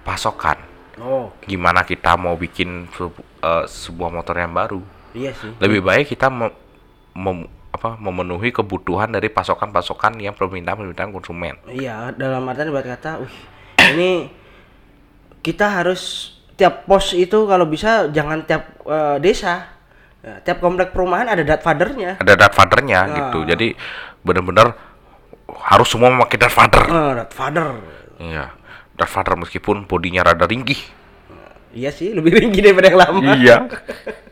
pasokan. 0.02 0.58
Oh, 0.98 1.30
gimana 1.46 1.86
kita 1.86 2.18
mau 2.18 2.34
bikin 2.34 2.90
eh, 3.44 3.64
sebuah 3.70 4.10
motor 4.10 4.34
yang 4.34 4.50
baru 4.50 4.97
iya 5.18 5.34
sih. 5.34 5.50
lebih 5.58 5.82
baik 5.82 6.06
kita 6.08 6.28
mem- 6.28 6.54
mem- 7.12 7.50
apa, 7.68 7.94
memenuhi 7.94 8.48
kebutuhan 8.48 9.06
dari 9.08 9.28
pasokan-pasokan 9.28 10.16
yang 10.16 10.32
permintaan-permintaan 10.32 11.10
konsumen 11.10 11.58
Iya, 11.68 12.10
dalam 12.12 12.42
artian 12.44 12.70
buat 12.70 12.82
kata, 12.82 13.18
wih, 13.18 13.36
ini 13.90 14.10
kita 15.40 15.68
harus 15.74 16.32
tiap 16.54 16.82
pos 16.84 17.12
itu 17.12 17.44
kalau 17.44 17.64
bisa 17.64 18.08
jangan 18.08 18.42
tiap 18.42 18.62
eh, 18.82 19.18
desa. 19.18 19.74
Ya, 20.18 20.42
tiap 20.42 20.58
komplek 20.58 20.90
perumahan 20.90 21.28
ada 21.28 21.46
dat 21.46 21.62
fathernya. 21.62 22.18
ada 22.18 22.34
Darth 22.34 22.50
Vader-nya 22.52 23.00
gitu 23.08 23.46
jadi 23.46 23.78
benar-benar 24.20 24.74
harus 25.64 25.86
semua 25.86 26.10
memakai 26.10 26.34
Eh, 26.34 26.42
dat 27.14 27.30
father. 27.30 27.78
iya 28.18 28.50
Darth 28.92 29.14
Vader 29.14 29.38
meskipun 29.38 29.86
bodinya 29.86 30.26
rada 30.26 30.42
ringkih 30.42 30.82
Iya 31.70 31.94
sih, 31.94 32.10
lebih 32.10 32.34
tinggi 32.34 32.58
daripada 32.58 32.88
yang 32.88 32.98
lama. 32.98 33.20
iya 33.36 33.56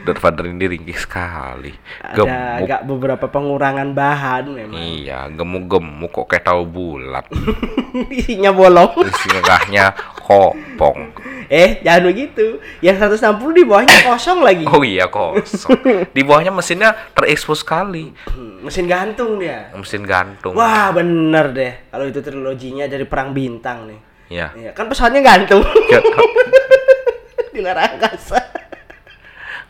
Darth 0.00 0.18
Vader 0.18 0.46
ini 0.46 0.66
ringkih 0.68 0.94
sekali 0.94 1.72
Ada 1.98 2.14
gemuk 2.14 2.32
agak 2.60 2.80
beberapa 2.84 3.26
pengurangan 3.26 3.90
bahan 3.90 4.44
memang. 4.46 4.76
iya 4.76 5.26
gemuk-gemuk 5.28 6.10
kok 6.10 6.26
kayak 6.26 6.44
tahu 6.44 6.62
bulat 6.64 7.24
Isinya 8.10 8.50
bolong. 8.50 8.92
istilahnya 9.00 9.92
kopong 10.18 11.12
eh, 11.46 11.78
jangan 11.78 12.08
begitu. 12.08 12.56
Yang 12.80 13.04
160 13.20 13.52
di 13.52 13.62
bawahnya 13.62 13.96
kosong 14.02 14.40
lagi. 14.40 14.64
oh 14.64 14.80
iya 14.80 15.04
kosong 15.06 15.76
di 16.08 16.22
bawahnya 16.22 16.48
mesinnya 16.50 16.96
terekspos 17.12 17.60
sekali 17.60 18.10
Hmm, 18.26 18.64
Mesin 18.64 18.84
gantung 18.84 19.36
dia. 19.36 19.68
mesin 19.70 20.02
gantung 20.02 20.52
Wah, 20.52 20.88
bener 20.90 21.52
deh. 21.52 21.72
Kalau 21.86 22.04
itu 22.04 22.18
triloginya 22.18 22.84
dari 22.84 23.04
Perang 23.04 23.30
Bintang 23.30 23.84
nih. 23.86 24.00
iya 24.26 24.48
Iya, 24.52 24.70
kan 24.72 24.88
pesawatnya 24.88 25.20
gantung. 25.20 25.60
Ya, 25.86 26.00
di 27.52 27.60
luar 27.60 27.76
angkasa. 27.78 28.40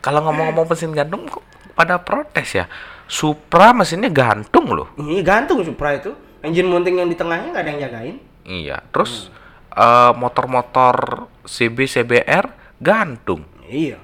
Kalau 0.05 0.21
ngomong-ngomong 0.21 0.69
mesin 0.69 0.93
gantung 0.93 1.25
kok 1.25 1.41
pada 1.73 1.97
protes 1.97 2.53
ya 2.53 2.69
Supra 3.05 3.73
mesinnya 3.73 4.09
gantung 4.09 4.69
loh 4.69 4.93
Ini 5.01 5.21
gantung 5.21 5.61
Supra 5.65 5.97
itu. 5.97 6.13
Engine 6.45 6.69
mounting 6.69 7.01
yang 7.01 7.09
di 7.09 7.17
tengahnya 7.17 7.53
nggak 7.57 7.65
ada 7.65 7.71
yang 7.73 7.81
jagain. 7.89 8.17
Iya, 8.45 8.77
terus 8.93 9.33
eh, 9.73 10.13
motor-motor 10.13 11.25
CB 11.45 11.89
CBR 11.89 12.77
gantung. 12.85 13.49
Iya, 13.65 13.97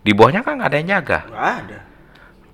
Di 0.00 0.16
bawahnya 0.16 0.40
kan 0.40 0.56
nggak 0.56 0.68
ada 0.72 0.78
yang 0.80 0.88
jaga. 0.88 1.18
nggak 1.28 1.48
ada. 1.64 1.78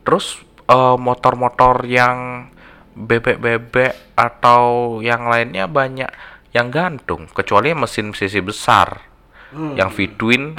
Terus 0.03 0.43
eh, 0.67 0.97
motor-motor 0.99 1.87
yang 1.87 2.51
bebek-bebek 2.99 4.19
atau 4.19 4.99
yang 4.99 5.31
lainnya 5.31 5.71
banyak 5.71 6.11
yang 6.51 6.75
gantung, 6.75 7.31
kecuali 7.31 7.71
mesin 7.79 8.11
CC 8.11 8.43
besar. 8.43 9.08
Yang 9.53 9.91
V-twin 9.97 10.53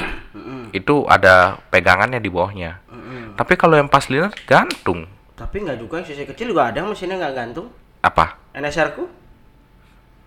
itu 0.73 0.95
ada 1.05 1.61
pegangannya 1.69 2.17
di 2.17 2.29
bawahnya. 2.29 2.81
Tapi 3.35 3.53
kalau 3.55 3.77
yang 3.77 3.87
pas 3.87 4.05
liner 4.09 4.33
gantung. 4.43 5.05
Tapi 5.33 5.63
nggak 5.63 5.79
juga 5.79 6.03
yang 6.03 6.07
sisi 6.07 6.27
kecil 6.27 6.51
juga 6.51 6.67
ada 6.73 6.83
mesinnya 6.83 7.15
nggak 7.15 7.35
gantung. 7.35 7.67
Apa? 8.01 8.35
NSR 8.51 8.95
ku 8.95 9.07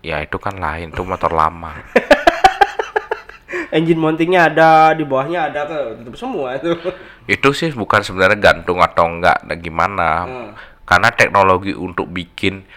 Ya 0.03 0.19
itu 0.19 0.35
kan 0.35 0.59
lain, 0.59 0.91
itu 0.91 0.99
motor 1.05 1.31
lama. 1.31 1.79
engine 3.73 3.97
mountingnya 3.97 4.53
ada, 4.53 4.93
di 4.93 5.01
bawahnya 5.01 5.49
ada 5.49 5.65
ke 5.65 5.77
tutup 6.01 6.15
semua 6.17 6.57
itu. 6.57 6.73
itu 7.35 7.49
sih 7.55 7.71
bukan 7.71 8.03
sebenarnya 8.03 8.35
gantung 8.35 8.83
atau 8.83 9.07
enggak 9.07 9.39
nah 9.47 9.55
gimana 9.55 10.09
Hmm. 10.27 10.51
karena 10.83 11.09
teknologi 11.15 11.71
untuk 11.71 12.11
bikin 12.11 12.67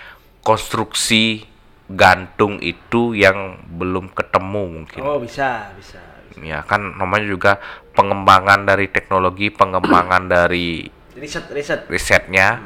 konstruksi 0.41 1.43
gantung 1.87 2.59
itu 2.59 3.15
yang 3.15 3.63
belum 3.71 4.11
ketemu 4.11 4.63
mungkin 4.83 5.01
Oh 5.07 5.23
bisa, 5.23 5.71
bisa. 5.79 6.03
ya 6.43 6.61
kan 6.67 6.99
namanya 6.99 7.27
juga 7.31 7.53
pengembangan 7.95 8.67
dari 8.67 8.91
teknologi 8.91 9.49
pengembangan 9.49 10.27
dari 10.35 10.85
Riset, 11.17 11.49
riset. 11.49 11.81
risetnya 11.89 12.61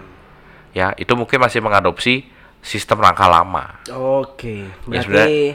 ya 0.74 0.90
itu 0.98 1.12
mungkin 1.14 1.38
masih 1.38 1.62
mengadopsi 1.62 2.26
sistem 2.60 2.98
rangka 2.98 3.30
lama 3.30 3.78
Oke, 3.94 4.66
Ya, 4.66 5.00
berarti 5.06 5.54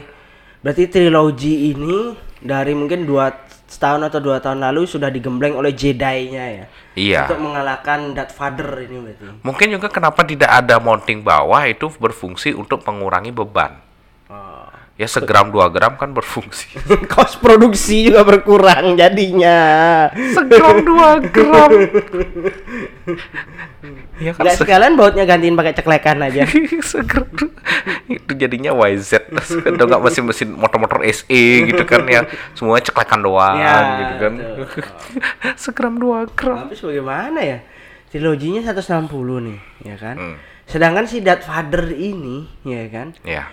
berarti 0.64 0.84
trilogi 0.88 1.76
ini 1.76 2.16
dari 2.40 2.72
mungkin 2.72 3.04
dua 3.04 3.30
setahun 3.66 3.98
atau 4.04 4.22
dua 4.22 4.38
tahun 4.38 4.62
lalu 4.62 4.86
sudah 4.86 5.10
digembleng 5.10 5.52
oleh 5.52 5.70
Jedi-nya 5.70 6.44
ya. 6.54 6.64
iya 6.94 7.22
Untuk 7.26 7.42
mengalahkan 7.42 8.14
Darth 8.14 8.32
Vader 8.32 8.70
ini 8.80 8.96
berarti. 9.02 9.24
mungkin 9.42 9.66
juga 9.68 9.90
kenapa 9.90 10.22
tidak 10.22 10.48
ada 10.48 10.78
mounting 10.78 11.20
bawah 11.20 11.62
itu 11.62 11.90
berfungsi 11.92 12.54
untuk 12.54 12.82
mengurangi 12.82 13.30
beban 13.30 13.82
Oh, 14.26 14.66
Ya 14.96 15.06
segram 15.06 15.50
dua 15.50 15.68
gram 15.68 15.94
kan 15.94 16.10
berfungsi. 16.10 16.72
Kos 17.12 17.36
produksi 17.36 18.08
juga 18.08 18.24
berkurang 18.24 18.96
jadinya. 18.96 19.58
segram 20.32 20.82
dua 20.82 21.20
gram. 21.20 21.68
ya 24.24 24.30
kan 24.32 24.42
Nggak 24.42 24.54
se- 24.54 24.62
sekalian 24.62 24.94
bautnya 24.94 25.24
gantiin 25.24 25.54
pakai 25.54 25.72
ceklekan 25.72 26.18
aja. 26.20 26.42
du- 27.32 27.54
itu 28.06 28.32
jadinya 28.34 28.72
YZ 28.76 29.30
atau 29.32 29.84
enggak 29.84 30.02
mesin-mesin 30.02 30.52
motor-motor 30.52 31.02
SE 31.08 31.42
gitu 31.64 31.82
kan 31.82 32.02
ya 32.04 32.22
semuanya 32.52 32.84
ceklekan 32.84 33.20
doang 33.20 33.56
Ya, 33.56 33.74
gitu 34.00 34.14
kan 34.18 34.32
segram 35.62 35.94
dua 35.96 36.26
gram 36.28 36.66
Habis 36.66 36.80
bagaimana 36.80 37.40
ya? 37.40 37.58
Triloginya 38.06 38.62
160 38.62 39.10
nih, 39.42 39.58
ya 39.82 39.96
kan? 39.96 40.16
Hmm. 40.16 40.36
Sedangkan 40.64 41.04
si 41.04 41.18
Father 41.20 41.90
ini, 41.90 42.46
ya 42.62 42.86
kan? 42.86 43.12
ya 43.22 43.50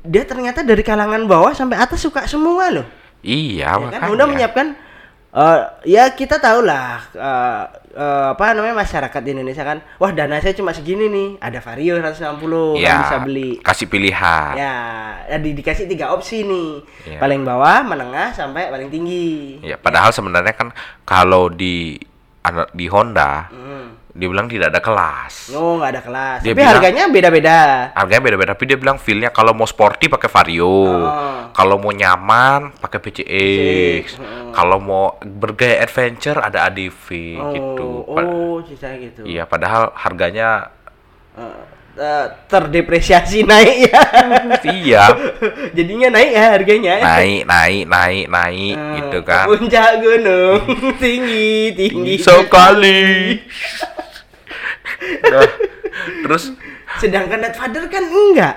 Dia 0.00 0.24
ternyata 0.24 0.60
dari 0.60 0.80
kalangan 0.80 1.24
bawah 1.24 1.52
sampai 1.52 1.76
atas 1.76 2.00
suka 2.00 2.24
semua 2.24 2.68
loh. 2.70 2.86
iya 3.20 3.68
ya 3.70 3.76
kan? 3.76 3.80
makanya 4.00 4.08
Udah 4.08 4.26
menyiapkan 4.26 4.66
eh, 5.30 5.60
ya 5.86 6.08
kita 6.08 6.36
tahu 6.36 6.64
lah 6.64 7.04
eh, 7.12 7.64
eh, 7.90 8.26
apa 8.32 8.54
namanya 8.54 8.80
masyarakat 8.80 9.20
di 9.22 9.30
Indonesia 9.34 9.62
kan. 9.62 9.78
Wah, 9.98 10.10
dana 10.10 10.38
saya 10.38 10.54
cuma 10.54 10.70
segini 10.70 11.10
nih. 11.10 11.28
Ada 11.38 11.58
Vario 11.60 11.98
160 11.98 12.78
ya 12.78 12.90
kan 12.90 12.98
bisa 13.04 13.16
beli. 13.22 13.50
kasih 13.60 13.86
pilihan 13.86 14.52
Ya, 14.56 14.74
ya 15.28 15.36
di, 15.38 15.52
dikasih 15.52 15.86
tiga 15.86 16.10
opsi 16.10 16.42
nih. 16.42 16.70
Ya. 17.06 17.18
Paling 17.20 17.44
bawah, 17.44 17.84
menengah 17.84 18.32
sampai 18.32 18.70
paling 18.70 18.88
tinggi. 18.88 19.60
Ya, 19.60 19.76
padahal 19.76 20.10
sebenarnya 20.10 20.54
kan 20.56 20.68
kalau 21.04 21.52
di 21.52 22.00
di 22.72 22.86
Honda 22.88 23.52
Hmm. 23.52 23.99
Dia 24.10 24.26
bilang 24.26 24.46
tidak 24.46 24.74
ada 24.74 24.78
kelas. 24.78 25.54
Oh, 25.54 25.78
nggak 25.78 25.90
ada 25.90 26.02
kelas. 26.02 26.38
Dia 26.40 26.50
Tapi 26.50 26.58
bilang- 26.58 26.74
harganya 26.74 27.04
beda-beda. 27.06 27.58
Harganya 27.92 28.22
beda-beda, 28.22 28.48
tapi 28.52 28.64
dia 28.66 28.74
bilang 28.74 28.96
feel-nya 28.96 29.30
kalau 29.30 29.52
mau 29.52 29.64
sporty 29.64 30.06
pakai 30.06 30.26
Vario. 30.26 30.66
Oh. 30.66 30.90
Kalau 31.50 31.78
mau 31.78 31.90
nyaman 31.90 32.74
pakai 32.76 32.98
PCX. 32.98 34.18
Hmm. 34.18 34.50
Kalau 34.50 34.78
mau 34.78 35.04
bergaya 35.20 35.78
adventure 35.80 36.36
ada 36.36 36.66
ADV 36.66 37.06
gitu. 37.54 37.88
Oh, 38.02 38.14
Pa- 38.14 38.26
oh, 38.26 38.58
sisa 38.62 38.90
gitu. 38.94 39.22
Iya, 39.22 39.46
padahal 39.46 39.94
harganya 39.94 40.74
Eh, 41.30 41.62
eh, 41.94 42.26
terdepresiasi 42.46 43.42
naik 43.50 43.90
ya. 43.90 44.02
iya 44.76 45.04
Jadinya 45.72 46.14
naik 46.14 46.30
ya 46.30 46.44
harganya. 46.54 46.94
naik 47.00 47.42
naik 47.44 47.82
naik 47.86 48.24
naik 48.28 48.74
Eh, 48.76 48.94
gitu 49.00 49.18
kan. 49.22 49.44
Puncak 49.46 49.90
gunung 49.98 50.60
tinggi 51.02 51.74
tinggi 51.74 52.14
Sekali. 52.18 53.38
Nah, 55.26 55.48
terus 56.26 56.52
Sedangkan 56.98 57.40
Father 57.54 57.86
kan 57.86 58.04
enggak. 58.04 58.56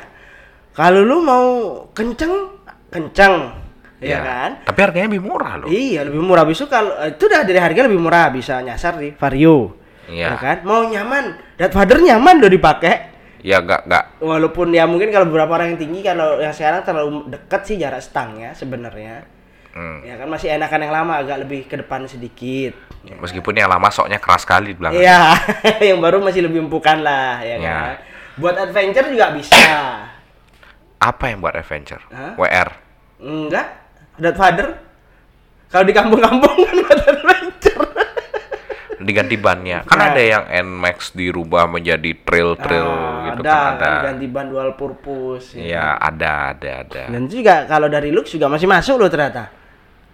Kalau 0.74 1.06
lu 1.06 1.22
mau 1.22 1.48
kenceng, 1.94 2.50
kenceng. 2.90 3.62
Ya, 4.04 4.20
kan? 4.20 4.52
Tapi 4.68 4.80
harganya 4.84 5.08
lebih 5.16 5.24
murah 5.24 5.64
loh. 5.64 5.68
Iya, 5.72 6.04
lebih 6.04 6.20
murah 6.20 6.44
besok 6.44 6.68
kalau 6.68 6.92
itu 7.08 7.24
udah 7.24 7.48
dari 7.48 7.56
harga 7.56 7.88
lebih 7.88 8.02
murah 8.04 8.28
bisa 8.36 8.60
nyasar 8.60 9.00
di 9.00 9.16
Vario. 9.16 9.80
Iya. 10.12 10.34
Ya 10.34 10.36
kan? 10.36 10.58
Mau 10.68 10.84
nyaman, 10.84 11.40
Father 11.72 12.04
nyaman 12.04 12.44
loh 12.44 12.52
dipakai. 12.52 13.13
Ya 13.44 13.60
enggak 13.60 13.84
enggak 13.84 14.06
Walaupun 14.24 14.72
ya 14.72 14.88
mungkin 14.88 15.12
kalau 15.12 15.28
beberapa 15.28 15.52
orang 15.54 15.76
yang 15.76 15.82
tinggi 15.84 16.00
kalau 16.00 16.40
yang 16.40 16.56
sekarang 16.56 16.82
terlalu 16.88 17.28
dekat 17.28 17.62
sih 17.68 17.76
jarak 17.76 18.00
stangnya 18.00 18.56
sebenarnya. 18.56 19.28
Hmm. 19.74 20.00
Ya 20.06 20.16
kan 20.16 20.30
masih 20.30 20.54
enakan 20.54 20.80
yang 20.86 20.94
lama 20.94 21.14
agak 21.20 21.38
lebih 21.44 21.68
ke 21.68 21.76
depan 21.76 22.06
sedikit. 22.08 22.72
Ya. 23.04 23.20
Meskipun 23.20 23.58
yang 23.58 23.68
lama 23.68 23.92
soknya 23.92 24.22
keras 24.22 24.48
sekali 24.48 24.72
bilang. 24.72 24.96
Iya, 24.96 25.34
yang 25.92 26.00
baru 26.00 26.24
masih 26.24 26.46
lebih 26.46 26.64
empukan 26.64 27.04
lah 27.04 27.44
ya 27.44 27.58
Ya. 27.58 27.60
kan. 27.60 27.96
Buat 28.40 28.56
adventure 28.64 29.12
juga 29.12 29.34
bisa. 29.36 29.60
Apa 31.04 31.24
yang 31.28 31.44
buat 31.44 31.58
adventure? 31.58 32.00
Hah? 32.16 32.38
WR. 32.40 32.70
Enggak, 33.20 33.68
Dad 34.22 34.38
Father. 34.40 34.78
Kalau 35.68 35.84
di 35.84 35.92
kampung-kampung 35.92 36.54
kan. 36.70 36.88
Diganti 39.04 39.36
bannya. 39.36 39.84
Kan 39.84 40.00
Nah. 40.00 40.10
ada 40.10 40.22
yang 40.22 40.44
Nmax 40.48 41.12
dirubah 41.12 41.68
menjadi 41.68 42.16
trail-trail 42.18 42.88
Ah, 42.88 43.28
gitu 43.30 43.42
ada, 43.44 43.52
kan 43.52 43.72
ada. 43.76 43.86
kan 43.86 43.94
ganti 44.10 44.28
ban 44.28 44.48
dual 44.48 44.74
purpose. 44.74 45.54
ya. 45.54 45.62
Iya, 45.62 45.86
ada 46.00 46.32
ada 46.52 46.70
ada. 46.82 47.02
Dan 47.12 47.28
juga 47.28 47.68
kalau 47.68 47.86
dari 47.88 48.10
looks 48.10 48.32
juga 48.32 48.48
masih 48.48 48.66
masuk 48.66 48.96
loh 48.98 49.12
ternyata. 49.12 49.52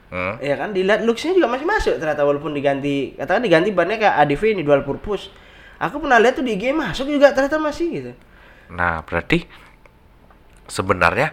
Hmm? 0.10 0.42
Ya 0.42 0.58
kan 0.58 0.74
dilihat 0.74 1.06
looksnya 1.06 1.38
juga 1.38 1.46
masih 1.48 1.64
masuk 1.64 1.96
ternyata 1.96 2.26
walaupun 2.26 2.50
diganti 2.50 3.14
katakan 3.14 3.46
diganti 3.46 3.70
bannya 3.70 3.96
kayak 3.96 4.16
ADV 4.20 4.44
ini 4.52 4.62
dual 4.62 4.82
purpose. 4.82 5.30
Aku 5.78 6.02
pernah 6.02 6.18
lihat 6.18 6.36
tuh 6.36 6.44
di 6.44 6.58
IG 6.58 6.74
masuk 6.74 7.06
juga 7.08 7.30
ternyata 7.30 7.56
masih 7.56 7.88
gitu. 7.94 8.12
Nah, 8.70 9.06
berarti 9.06 9.46
sebenarnya 10.66 11.30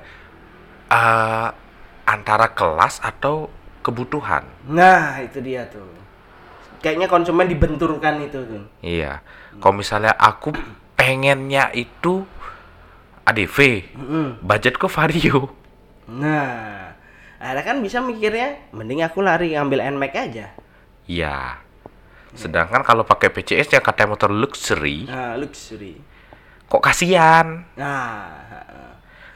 eh 0.87 1.49
antara 2.07 2.47
kelas 2.49 3.03
atau 3.03 3.51
kebutuhan. 3.83 4.47
Nah, 4.69 5.19
itu 5.19 5.41
dia 5.41 5.67
tuh. 5.67 5.83
Kayaknya 6.79 7.09
konsumen 7.09 7.47
dibenturkan 7.47 8.21
itu 8.21 8.39
tuh. 8.43 8.63
Iya. 8.81 9.21
Kalau 9.59 9.75
misalnya 9.75 10.13
aku 10.15 10.53
pengennya 10.95 11.73
itu 11.73 12.23
ADV, 13.25 13.57
Mm-mm. 13.97 14.27
budgetku 14.41 14.87
Vario. 14.87 15.51
Nah, 16.07 16.95
ada 17.43 17.61
kan 17.61 17.83
bisa 17.83 17.99
mikirnya 17.99 18.71
mending 18.71 19.03
aku 19.03 19.19
lari 19.19 19.59
ngambil 19.59 19.83
NMAX 19.97 20.15
aja. 20.15 20.47
Iya. 21.07 21.59
Sedangkan 22.37 22.85
kalau 22.85 23.03
pakai 23.03 23.33
PCS 23.33 23.73
yang 23.73 23.83
katanya 23.83 24.15
motor 24.15 24.31
luxury, 24.31 25.09
Nah, 25.09 25.35
luxury. 25.35 25.99
kok 26.67 26.83
kasihan. 26.83 27.65
Nah. 27.75 28.45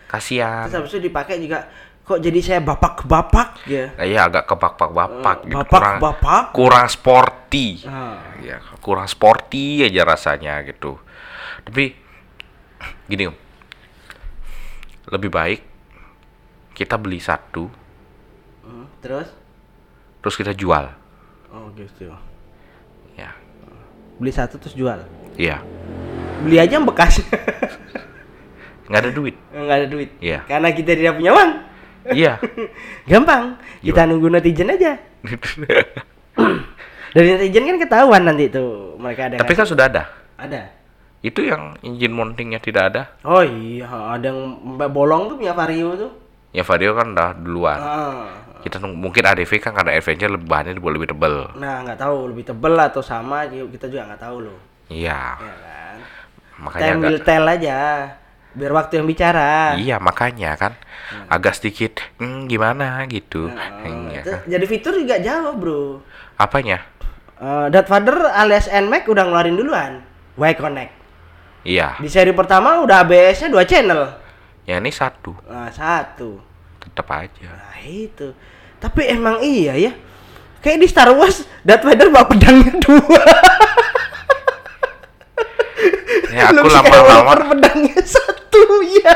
Kasihan. 0.07 0.66
terus 0.66 0.74
habis 0.74 0.90
itu 0.90 1.07
dipakai 1.07 1.38
juga 1.38 1.70
kok 2.10 2.18
jadi 2.18 2.40
saya 2.40 2.60
bapak-bapak 2.60 3.62
ya. 3.64 3.94
Nah, 3.94 4.02
iya 4.02 4.26
agak 4.26 4.42
kebapak-bapak 4.44 5.36
Eh, 5.38 5.46
gitu. 5.46 5.56
bapak- 5.56 5.70
kurang 5.70 5.96
bapak. 6.00 6.42
kurang 6.50 6.86
sporty. 6.86 7.86
Ah. 7.86 8.18
Ya, 8.38 8.58
kurang 8.78 9.06
sporty 9.06 9.82
aja 9.82 10.02
rasanya 10.02 10.58
gitu. 10.62 10.98
Tapi 11.62 11.94
gini, 13.06 13.30
Om. 13.30 13.36
Lebih 15.08 15.30
baik 15.30 15.60
kita 16.72 16.96
beli 16.96 17.18
satu 17.18 17.70
Hmm, 18.60 18.90
terus? 18.98 19.30
terus 20.18 20.34
kita 20.34 20.50
jual. 20.50 20.90
Oh, 21.48 21.70
gitu. 21.72 22.10
Ya. 23.14 23.34
Beli 24.16 24.30
satu 24.30 24.58
terus 24.58 24.74
jual. 24.74 24.98
Iya. 25.34 25.62
Beli 26.40 26.58
aja 26.58 26.74
yang 26.74 26.84
bekas. 26.84 27.22
Nggak 28.90 29.00
ada 29.00 29.12
duit. 29.12 29.36
Enggak 29.50 29.76
ada 29.76 29.86
duit. 29.86 30.10
Iya. 30.18 30.42
Karena 30.44 30.68
kita 30.70 30.92
tidak 30.92 31.14
punya 31.14 31.30
uang. 31.30 31.50
Iya. 32.12 32.40
Gampang. 33.10 33.56
Kita 33.80 34.06
nunggu 34.08 34.28
netizen 34.32 34.72
aja. 34.72 34.96
Dari 37.14 37.28
netizen 37.36 37.66
kan 37.66 37.78
ketahuan 37.80 38.22
nanti 38.24 38.48
tuh 38.48 38.96
mereka 38.96 39.28
ada. 39.32 39.36
Tapi 39.42 39.52
kan 39.52 39.66
sudah 39.66 39.86
ada. 39.90 40.02
ada. 40.40 40.70
Itu 41.20 41.44
yang 41.44 41.76
engine 41.84 42.16
mountingnya 42.16 42.60
tidak 42.64 42.94
ada. 42.94 43.02
Oh 43.28 43.44
iya, 43.44 43.84
ada 43.86 44.32
yang 44.32 44.40
bolong 44.88 45.28
tuh 45.28 45.36
punya 45.36 45.52
Vario 45.52 45.92
tuh. 45.92 46.10
Ya 46.56 46.64
Vario 46.64 46.96
kan 46.96 47.12
udah 47.12 47.36
duluan. 47.36 47.78
Ah. 47.78 48.26
Kita 48.60 48.80
mungkin 48.80 49.24
ADV 49.24 49.52
kan 49.60 49.72
karena 49.72 49.96
adventure 49.96 50.32
lebih 50.32 50.48
bahannya 50.48 50.76
lebih 50.76 50.90
lebih 50.96 51.08
tebel. 51.12 51.36
Nah, 51.56 51.84
nggak 51.84 52.00
tahu 52.00 52.32
lebih 52.32 52.44
tebel 52.48 52.74
atau 52.76 53.00
sama 53.00 53.48
kita 53.48 53.88
juga 53.88 54.08
nggak 54.12 54.20
tahu 54.20 54.36
loh. 54.48 54.58
Iya. 54.88 55.40
Ya 55.40 55.54
kan. 55.60 55.96
Makanya 56.60 56.84
Time 56.84 57.00
agak 57.00 57.20
tell 57.24 57.46
aja. 57.48 57.78
Biar 58.50 58.72
waktu 58.74 58.98
yang 58.98 59.06
bicara. 59.06 59.78
Iya 59.78 60.02
makanya 60.02 60.58
kan 60.58 60.72
agak 61.30 61.54
sedikit 61.54 62.02
hmm, 62.18 62.50
gimana 62.50 63.06
gitu. 63.06 63.46
Nah, 63.46 63.86
Iya 64.10 64.20
itu 64.20 64.30
kan. 64.30 64.40
jadi 64.46 64.64
fitur 64.66 64.94
juga 64.98 65.16
jauh, 65.22 65.54
Bro. 65.54 66.02
Apanya? 66.34 66.82
Uh, 67.40 67.70
Father 67.86 68.28
alias 68.36 68.68
NMAX 68.68 69.06
udah 69.08 69.24
ngeluarin 69.24 69.56
duluan. 69.56 69.92
Y 70.36 70.52
Connect. 70.58 70.92
Iya. 71.62 71.96
Di 72.00 72.08
seri 72.08 72.32
pertama 72.32 72.80
udah 72.80 73.04
ABS-nya 73.04 73.48
dua 73.48 73.64
channel. 73.64 74.16
Ya 74.64 74.80
ini 74.80 74.88
satu 74.90 75.36
Nah, 75.48 75.68
satu. 75.72 76.40
tetap 76.80 77.06
aja. 77.12 77.48
Nah, 77.52 77.76
itu. 77.84 78.32
Tapi 78.80 79.08
emang 79.08 79.44
iya 79.44 79.76
ya. 79.76 79.92
Kayak 80.60 80.78
di 80.80 80.88
Star 80.88 81.08
Wars, 81.12 81.44
Darth 81.64 81.84
Vader 81.84 82.08
bawa 82.08 82.24
pedangnya 82.28 82.72
dua. 82.80 83.20
Ya 86.40 86.48
aku 86.50 86.66
lama-lama 86.66 87.33
pedangnya 87.46 88.00
satu 88.16 88.62
ya. 88.96 89.14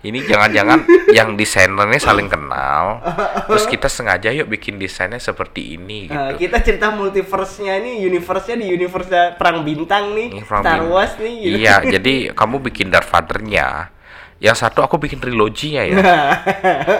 ini 0.00 0.22
jangan-jangan 0.22 0.86
yang 1.10 1.34
desainernya 1.34 1.98
saling 1.98 2.26
kenal. 2.26 3.02
Terus 3.44 3.66
kita 3.66 3.86
sengaja 3.86 4.30
yuk 4.30 4.46
bikin 4.46 4.76
desainnya 4.76 5.18
seperti 5.18 5.74
ini 5.74 6.06
Nah, 6.06 6.30
gitu. 6.30 6.46
kita 6.46 6.62
cerita 6.62 6.90
multiverse-nya 6.90 7.74
nih, 7.76 8.06
universe-nya 8.06 8.54
di 8.56 8.66
universe 8.68 9.10
perang 9.34 9.62
bintang 9.62 10.14
nih, 10.14 10.30
Ini 10.32 10.42
from 10.42 10.62
Star 10.62 10.78
Bin- 10.78 10.88
Wars 10.88 11.12
nih. 11.16 11.34
gitu. 11.40 11.56
Iya, 11.58 11.74
jadi 11.90 12.14
kamu 12.32 12.62
bikin 12.62 12.86
Darth 12.88 13.10
Vader-nya. 13.10 13.90
Yang 14.38 14.56
satu 14.60 14.78
aku 14.80 14.94
bikin 14.96 15.18
triloginya 15.18 15.82
ya. 15.82 15.98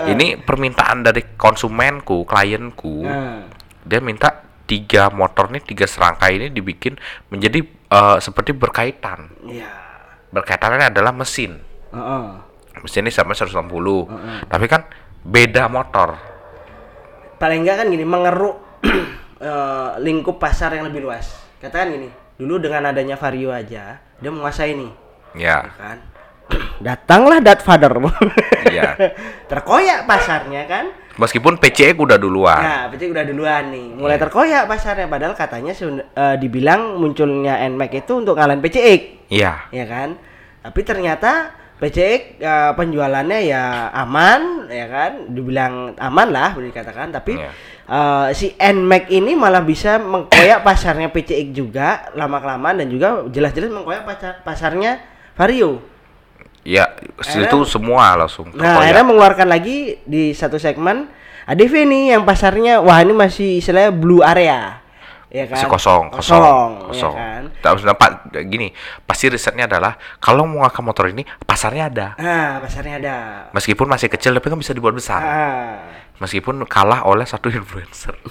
ini 0.09 0.35
permintaan 0.37 1.05
dari 1.05 1.23
konsumenku, 1.37 2.25
klienku. 2.25 3.05
Nah, 3.05 3.47
Dia 3.85 4.03
minta 4.03 4.35
tiga 4.65 5.15
motor 5.15 5.47
nih, 5.47 5.63
tiga 5.63 5.87
serangkai 5.87 6.33
ini 6.35 6.49
dibikin 6.51 6.99
menjadi 7.29 7.63
eh, 7.91 8.19
seperti 8.19 8.51
berkaitan. 8.57 9.31
iya. 9.47 9.71
Berkaitannya 10.31 10.91
adalah 10.91 11.15
mesin. 11.15 11.63
Heeh. 11.95 12.27
mesin 12.77 13.09
ini 13.09 13.13
sampai 13.15 13.33
160 13.33 14.53
tapi 14.53 14.67
kan 14.69 14.85
beda 15.25 15.65
motor 15.73 16.13
paling 17.41 17.65
enggak 17.65 17.81
kan 17.81 17.87
gini 17.89 18.05
mengeruk 18.05 18.85
eh, 19.41 19.91
lingkup 20.05 20.37
pasar 20.37 20.77
yang 20.77 20.93
lebih 20.93 21.09
luas 21.09 21.33
katakan 21.57 21.97
gini 21.97 22.09
dulu 22.37 22.69
dengan 22.69 22.93
adanya 22.93 23.17
Vario 23.17 23.49
aja 23.49 23.97
dia 23.97 24.31
menguasai 24.31 24.77
nih 24.77 24.93
ya 25.41 25.65
ya 25.65 25.73
kan 25.81 25.99
datanglah 26.81 27.39
dat 27.41 27.61
father. 27.61 27.93
Iya. 28.67 28.95
terkoyak 29.51 30.05
pasarnya 30.05 30.65
kan? 30.67 30.85
Meskipun 31.17 31.57
PCX 31.57 31.97
udah 31.97 32.21
duluan. 32.21 32.61
Nah 32.61 32.83
berarti 32.93 33.09
udah 33.09 33.25
duluan 33.25 33.73
nih. 33.73 33.87
Mulai 33.97 34.17
Iya. 34.21 34.23
terkoyak 34.29 34.63
pasarnya. 34.69 35.09
Padahal 35.09 35.33
katanya 35.33 35.73
eh, 35.73 36.37
dibilang 36.37 37.01
munculnya 37.01 37.57
NMAX 37.65 38.05
itu 38.05 38.13
untuk 38.21 38.37
ngalahin 38.37 38.61
PCX 38.61 39.01
iya. 39.33 39.65
Ya 39.73 39.89
kan? 39.89 40.21
Tapi 40.61 40.81
ternyata 40.85 41.57
PCX 41.81 42.37
eh, 42.37 42.73
penjualannya 42.77 43.39
ya 43.49 43.89
aman 43.97 44.69
ya 44.69 44.87
kan? 44.93 45.33
Dibilang 45.33 45.97
aman 45.97 46.29
lah 46.29 46.53
boleh 46.53 46.69
dikatakan. 46.69 47.09
Tapi 47.17 47.41
Iya. 47.41 47.49
eh, 47.89 48.29
si 48.37 48.53
NMAX 48.53 49.09
ini 49.09 49.33
malah 49.33 49.65
bisa 49.65 49.97
mengkoyak 49.97 50.61
pasarnya 50.69 51.09
PCX 51.09 51.49
juga 51.57 52.13
lama 52.13 52.45
kelamaan 52.45 52.85
dan 52.85 52.93
juga 52.93 53.25
jelas-jelas 53.33 53.73
mengkoyak 53.73 54.05
pasar 54.05 54.45
pasarnya 54.45 55.01
Vario 55.33 55.96
ya 56.67 56.91
Akhirnya- 57.15 57.47
itu 57.47 57.59
semua 57.65 58.19
langsung 58.19 58.51
Nah, 58.51 58.59
terkoyak. 58.59 58.83
akhirnya 58.83 59.05
mengeluarkan 59.07 59.49
lagi 59.49 59.77
di 60.03 60.35
satu 60.35 60.59
segmen 60.59 61.07
ADV 61.47 61.87
nih 61.87 62.05
yang 62.11 62.27
pasarnya 62.27 62.83
wah 62.83 62.99
ini 62.99 63.15
masih 63.15 63.63
istilahnya 63.63 63.95
blue 63.95 64.19
area. 64.21 64.83
Ya 65.27 65.43
kan? 65.45 65.59
masih 65.59 65.69
kosong, 65.69 66.05
kosong, 66.09 66.39
kosong, 66.39 66.71
ya 66.73 66.87
kosong. 66.87 67.15
kan? 67.15 67.43
Tak 67.61 67.71
usah 67.77 67.95
Pak, 67.95 68.11
gini, 68.47 68.71
pasti 69.03 69.27
risetnya 69.27 69.67
adalah 69.67 69.95
kalau 70.17 70.43
mau 70.43 70.63
ngangkat 70.63 70.83
motor 70.83 71.05
ini 71.07 71.23
pasarnya 71.41 71.85
ada. 71.87 72.07
Ah, 72.17 72.59
pasarnya 72.59 72.95
ada. 72.97 73.17
Meskipun 73.51 73.87
masih 73.87 74.07
kecil 74.07 74.33
tapi 74.33 74.49
kan 74.49 74.57
bisa 74.57 74.71
dibuat 74.71 74.95
besar. 74.95 75.21
Ah. 75.21 75.75
Meskipun 76.19 76.63
kalah 76.65 77.05
oleh 77.05 77.27
satu 77.27 77.51
influencer. 77.59 78.15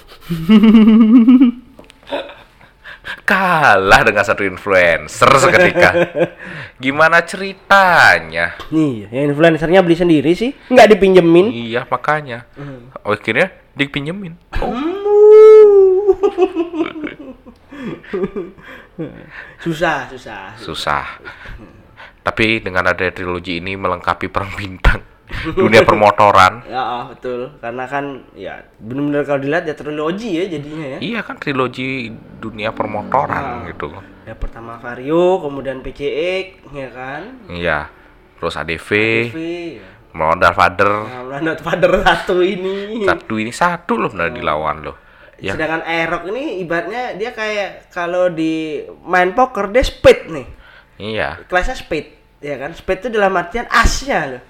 kalah 3.22 4.00
dengan 4.02 4.24
satu 4.26 4.42
influencer 4.42 5.30
seketika. 5.36 5.90
Gimana 6.76 7.24
ceritanya? 7.24 8.52
Nih, 8.68 9.08
yang 9.08 9.32
influencernya 9.32 9.80
beli 9.80 9.96
sendiri 9.96 10.36
sih, 10.36 10.52
nggak 10.68 10.92
dipinjemin. 10.92 11.48
Iya, 11.48 11.88
makanya. 11.88 12.44
Akhirnya 13.00 13.48
dipinjemin. 13.72 14.36
Oh, 14.60 14.76
Susah, 19.60 20.08
susah. 20.08 20.56
susah. 20.56 21.20
Tapi 22.24 22.58
dengan 22.64 22.88
ada 22.90 23.06
trilogi 23.12 23.60
ini 23.60 23.76
melengkapi 23.76 24.26
perang 24.32 24.50
bintang 24.56 25.15
dunia 25.58 25.82
permotoran. 25.82 26.62
Ya, 26.70 26.82
ah, 26.82 27.04
betul. 27.10 27.50
Karena 27.58 27.84
kan 27.90 28.22
ya 28.38 28.62
benar-benar 28.78 29.22
kalau 29.26 29.40
dilihat 29.42 29.64
ya 29.66 29.74
trilogi 29.74 30.30
ya 30.38 30.44
jadinya 30.46 30.86
ya. 30.96 30.98
Iya 31.02 31.20
kan 31.26 31.36
trilogi 31.42 32.14
dunia 32.38 32.70
permotoran 32.70 33.66
gitu. 33.70 33.90
Ya 34.26 34.34
pertama 34.34 34.78
Vario, 34.82 35.38
kemudian 35.38 35.82
PCX, 35.86 36.66
ya 36.74 36.88
kan? 36.90 37.22
Iya. 37.46 37.78
Terus 38.36 38.54
ADV, 38.58 38.90
ADV, 38.90 39.38
ya. 39.78 39.88
Modal 40.16 40.52
Father. 40.56 40.90
Nah, 41.06 41.22
Land 41.38 41.60
Father 41.62 41.92
satu 42.02 42.42
ini. 42.42 43.04
Satu 43.06 43.34
ini 43.38 43.52
satu 43.54 44.00
loh 44.00 44.10
benar 44.10 44.34
dilawan 44.34 44.82
loh. 44.82 44.96
Ya, 45.36 45.52
Sedangkan 45.52 45.84
Aerox 45.84 46.32
ini 46.32 46.64
ibaratnya 46.64 47.12
dia 47.20 47.36
kayak 47.36 47.92
kalau 47.92 48.32
di 48.32 48.80
main 49.04 49.36
poker 49.36 49.68
dia 49.68 49.84
speed 49.84 50.32
nih. 50.32 50.46
iya. 50.96 51.36
Kelasnya 51.44 51.76
speed, 51.76 52.06
ya 52.40 52.56
kan? 52.56 52.72
Speed 52.72 53.04
itu 53.04 53.08
dalam 53.12 53.36
artian 53.36 53.68
asnya 53.68 54.20
loh. 54.32 54.42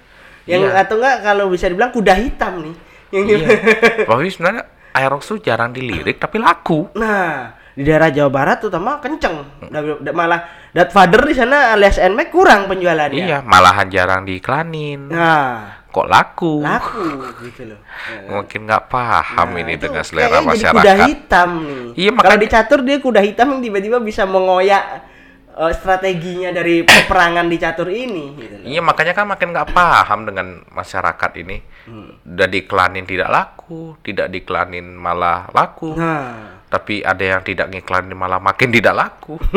Yang 0.47 0.61
Iya. 0.65 0.79
atau 0.79 0.95
enggak 0.95 1.15
kalau 1.21 1.45
bisa 1.47 1.67
dibilang 1.67 1.91
kuda 1.91 2.13
hitam 2.15 2.53
nih. 2.61 2.75
Yang 3.09 3.25
Iya. 3.29 3.47
Tapi 4.03 4.25
sebenarnya 4.33 4.63
Aerox 4.91 5.23
tuh 5.25 5.37
jarang 5.37 5.69
dilirik 5.69 6.17
tapi 6.17 6.37
laku. 6.37 6.89
Nah, 6.93 7.51
di 7.69 7.83
daerah 7.83 8.09
Jawa 8.09 8.31
Barat 8.31 8.57
terutama 8.57 8.97
kenceng. 8.97 9.45
Da- 9.69 10.09
Malah 10.11 10.41
Father 10.87 11.21
di 11.21 11.33
sana 11.33 11.71
alias 11.71 11.97
NMAX 11.97 12.27
kurang 12.27 12.65
penjualannya. 12.65 13.17
Iya, 13.19 13.39
malahan 13.41 13.87
jarang 13.87 14.23
diiklanin. 14.23 15.05
Nah, 15.07 15.85
Kok 15.87 16.05
laku? 16.05 16.53
laku 16.59 17.05
gitu 17.43 17.67
loh. 17.67 17.79
Ya. 18.07 18.29
Mungkin 18.31 18.65
nggak 18.65 18.83
paham 18.87 19.49
Nah, 19.49 19.61
ini 19.61 19.73
dengan 19.75 20.01
selera 20.01 20.37
kayaknya 20.37 20.53
jadi 20.53 20.65
kuda 20.67 20.81
masyarakat. 20.81 21.07
hitam 21.07 21.49
nih. 21.59 21.85
Iya, 21.93 22.09
Kalau 22.09 22.17
makanya- 22.17 22.39
di 22.39 22.47
catur 22.47 22.79
dia 22.81 22.97
kuda 22.97 23.21
hitam 23.21 23.47
yang 23.51 23.61
tiba-tiba 23.61 23.97
bisa 23.99 24.23
mengoyak 24.23 24.83
eh, 25.57 25.73
strateginya 25.73 26.53
dari 26.53 26.85
peperangan 26.85 27.49
di 27.49 27.57
catur 27.57 27.89
ini. 27.89 28.25
Gitu 28.37 28.55
loh. 28.61 28.67
Iya 28.69 28.81
makanya 28.85 29.13
kan 29.17 29.25
makin 29.25 29.49
nggak 29.51 29.73
paham 29.73 30.29
dengan 30.29 30.61
masyarakat 30.69 31.31
ini. 31.41 31.57
Hmm. 31.89 32.21
Udah 32.23 32.47
diiklanin 32.47 33.05
tidak 33.09 33.29
laku, 33.33 33.97
tidak 34.05 34.29
diiklanin 34.29 34.93
malah 34.93 35.49
laku. 35.51 35.97
Nah, 35.97 36.61
Tapi 36.67 36.99
ada 36.99 37.23
yang 37.23 37.41
tidak 37.47 37.71
ngiklanin 37.71 38.13
malah 38.13 38.43
makin 38.43 38.69
tidak 38.69 38.93
laku. 38.93 39.39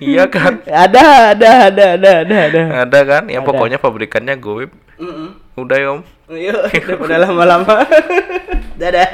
iya 0.00 0.24
kan? 0.26 0.60
ada, 0.64 1.36
ada, 1.36 1.48
ada, 1.68 1.84
ada, 1.94 2.10
ada, 2.24 2.36
ada. 2.48 2.60
Ada 2.88 3.00
kan? 3.04 3.24
Yang 3.28 3.44
Ada. 3.44 3.50
pokoknya 3.52 3.78
pabrikannya 3.78 4.34
goib. 4.40 4.70
Mm-mm. 4.96 5.28
Udah 5.60 5.76
ya, 5.76 5.88
om. 5.92 6.00
Yuk, 6.32 6.72
daripada 6.72 7.16
lama-lama. 7.20 7.84
Dadah. 8.80 9.08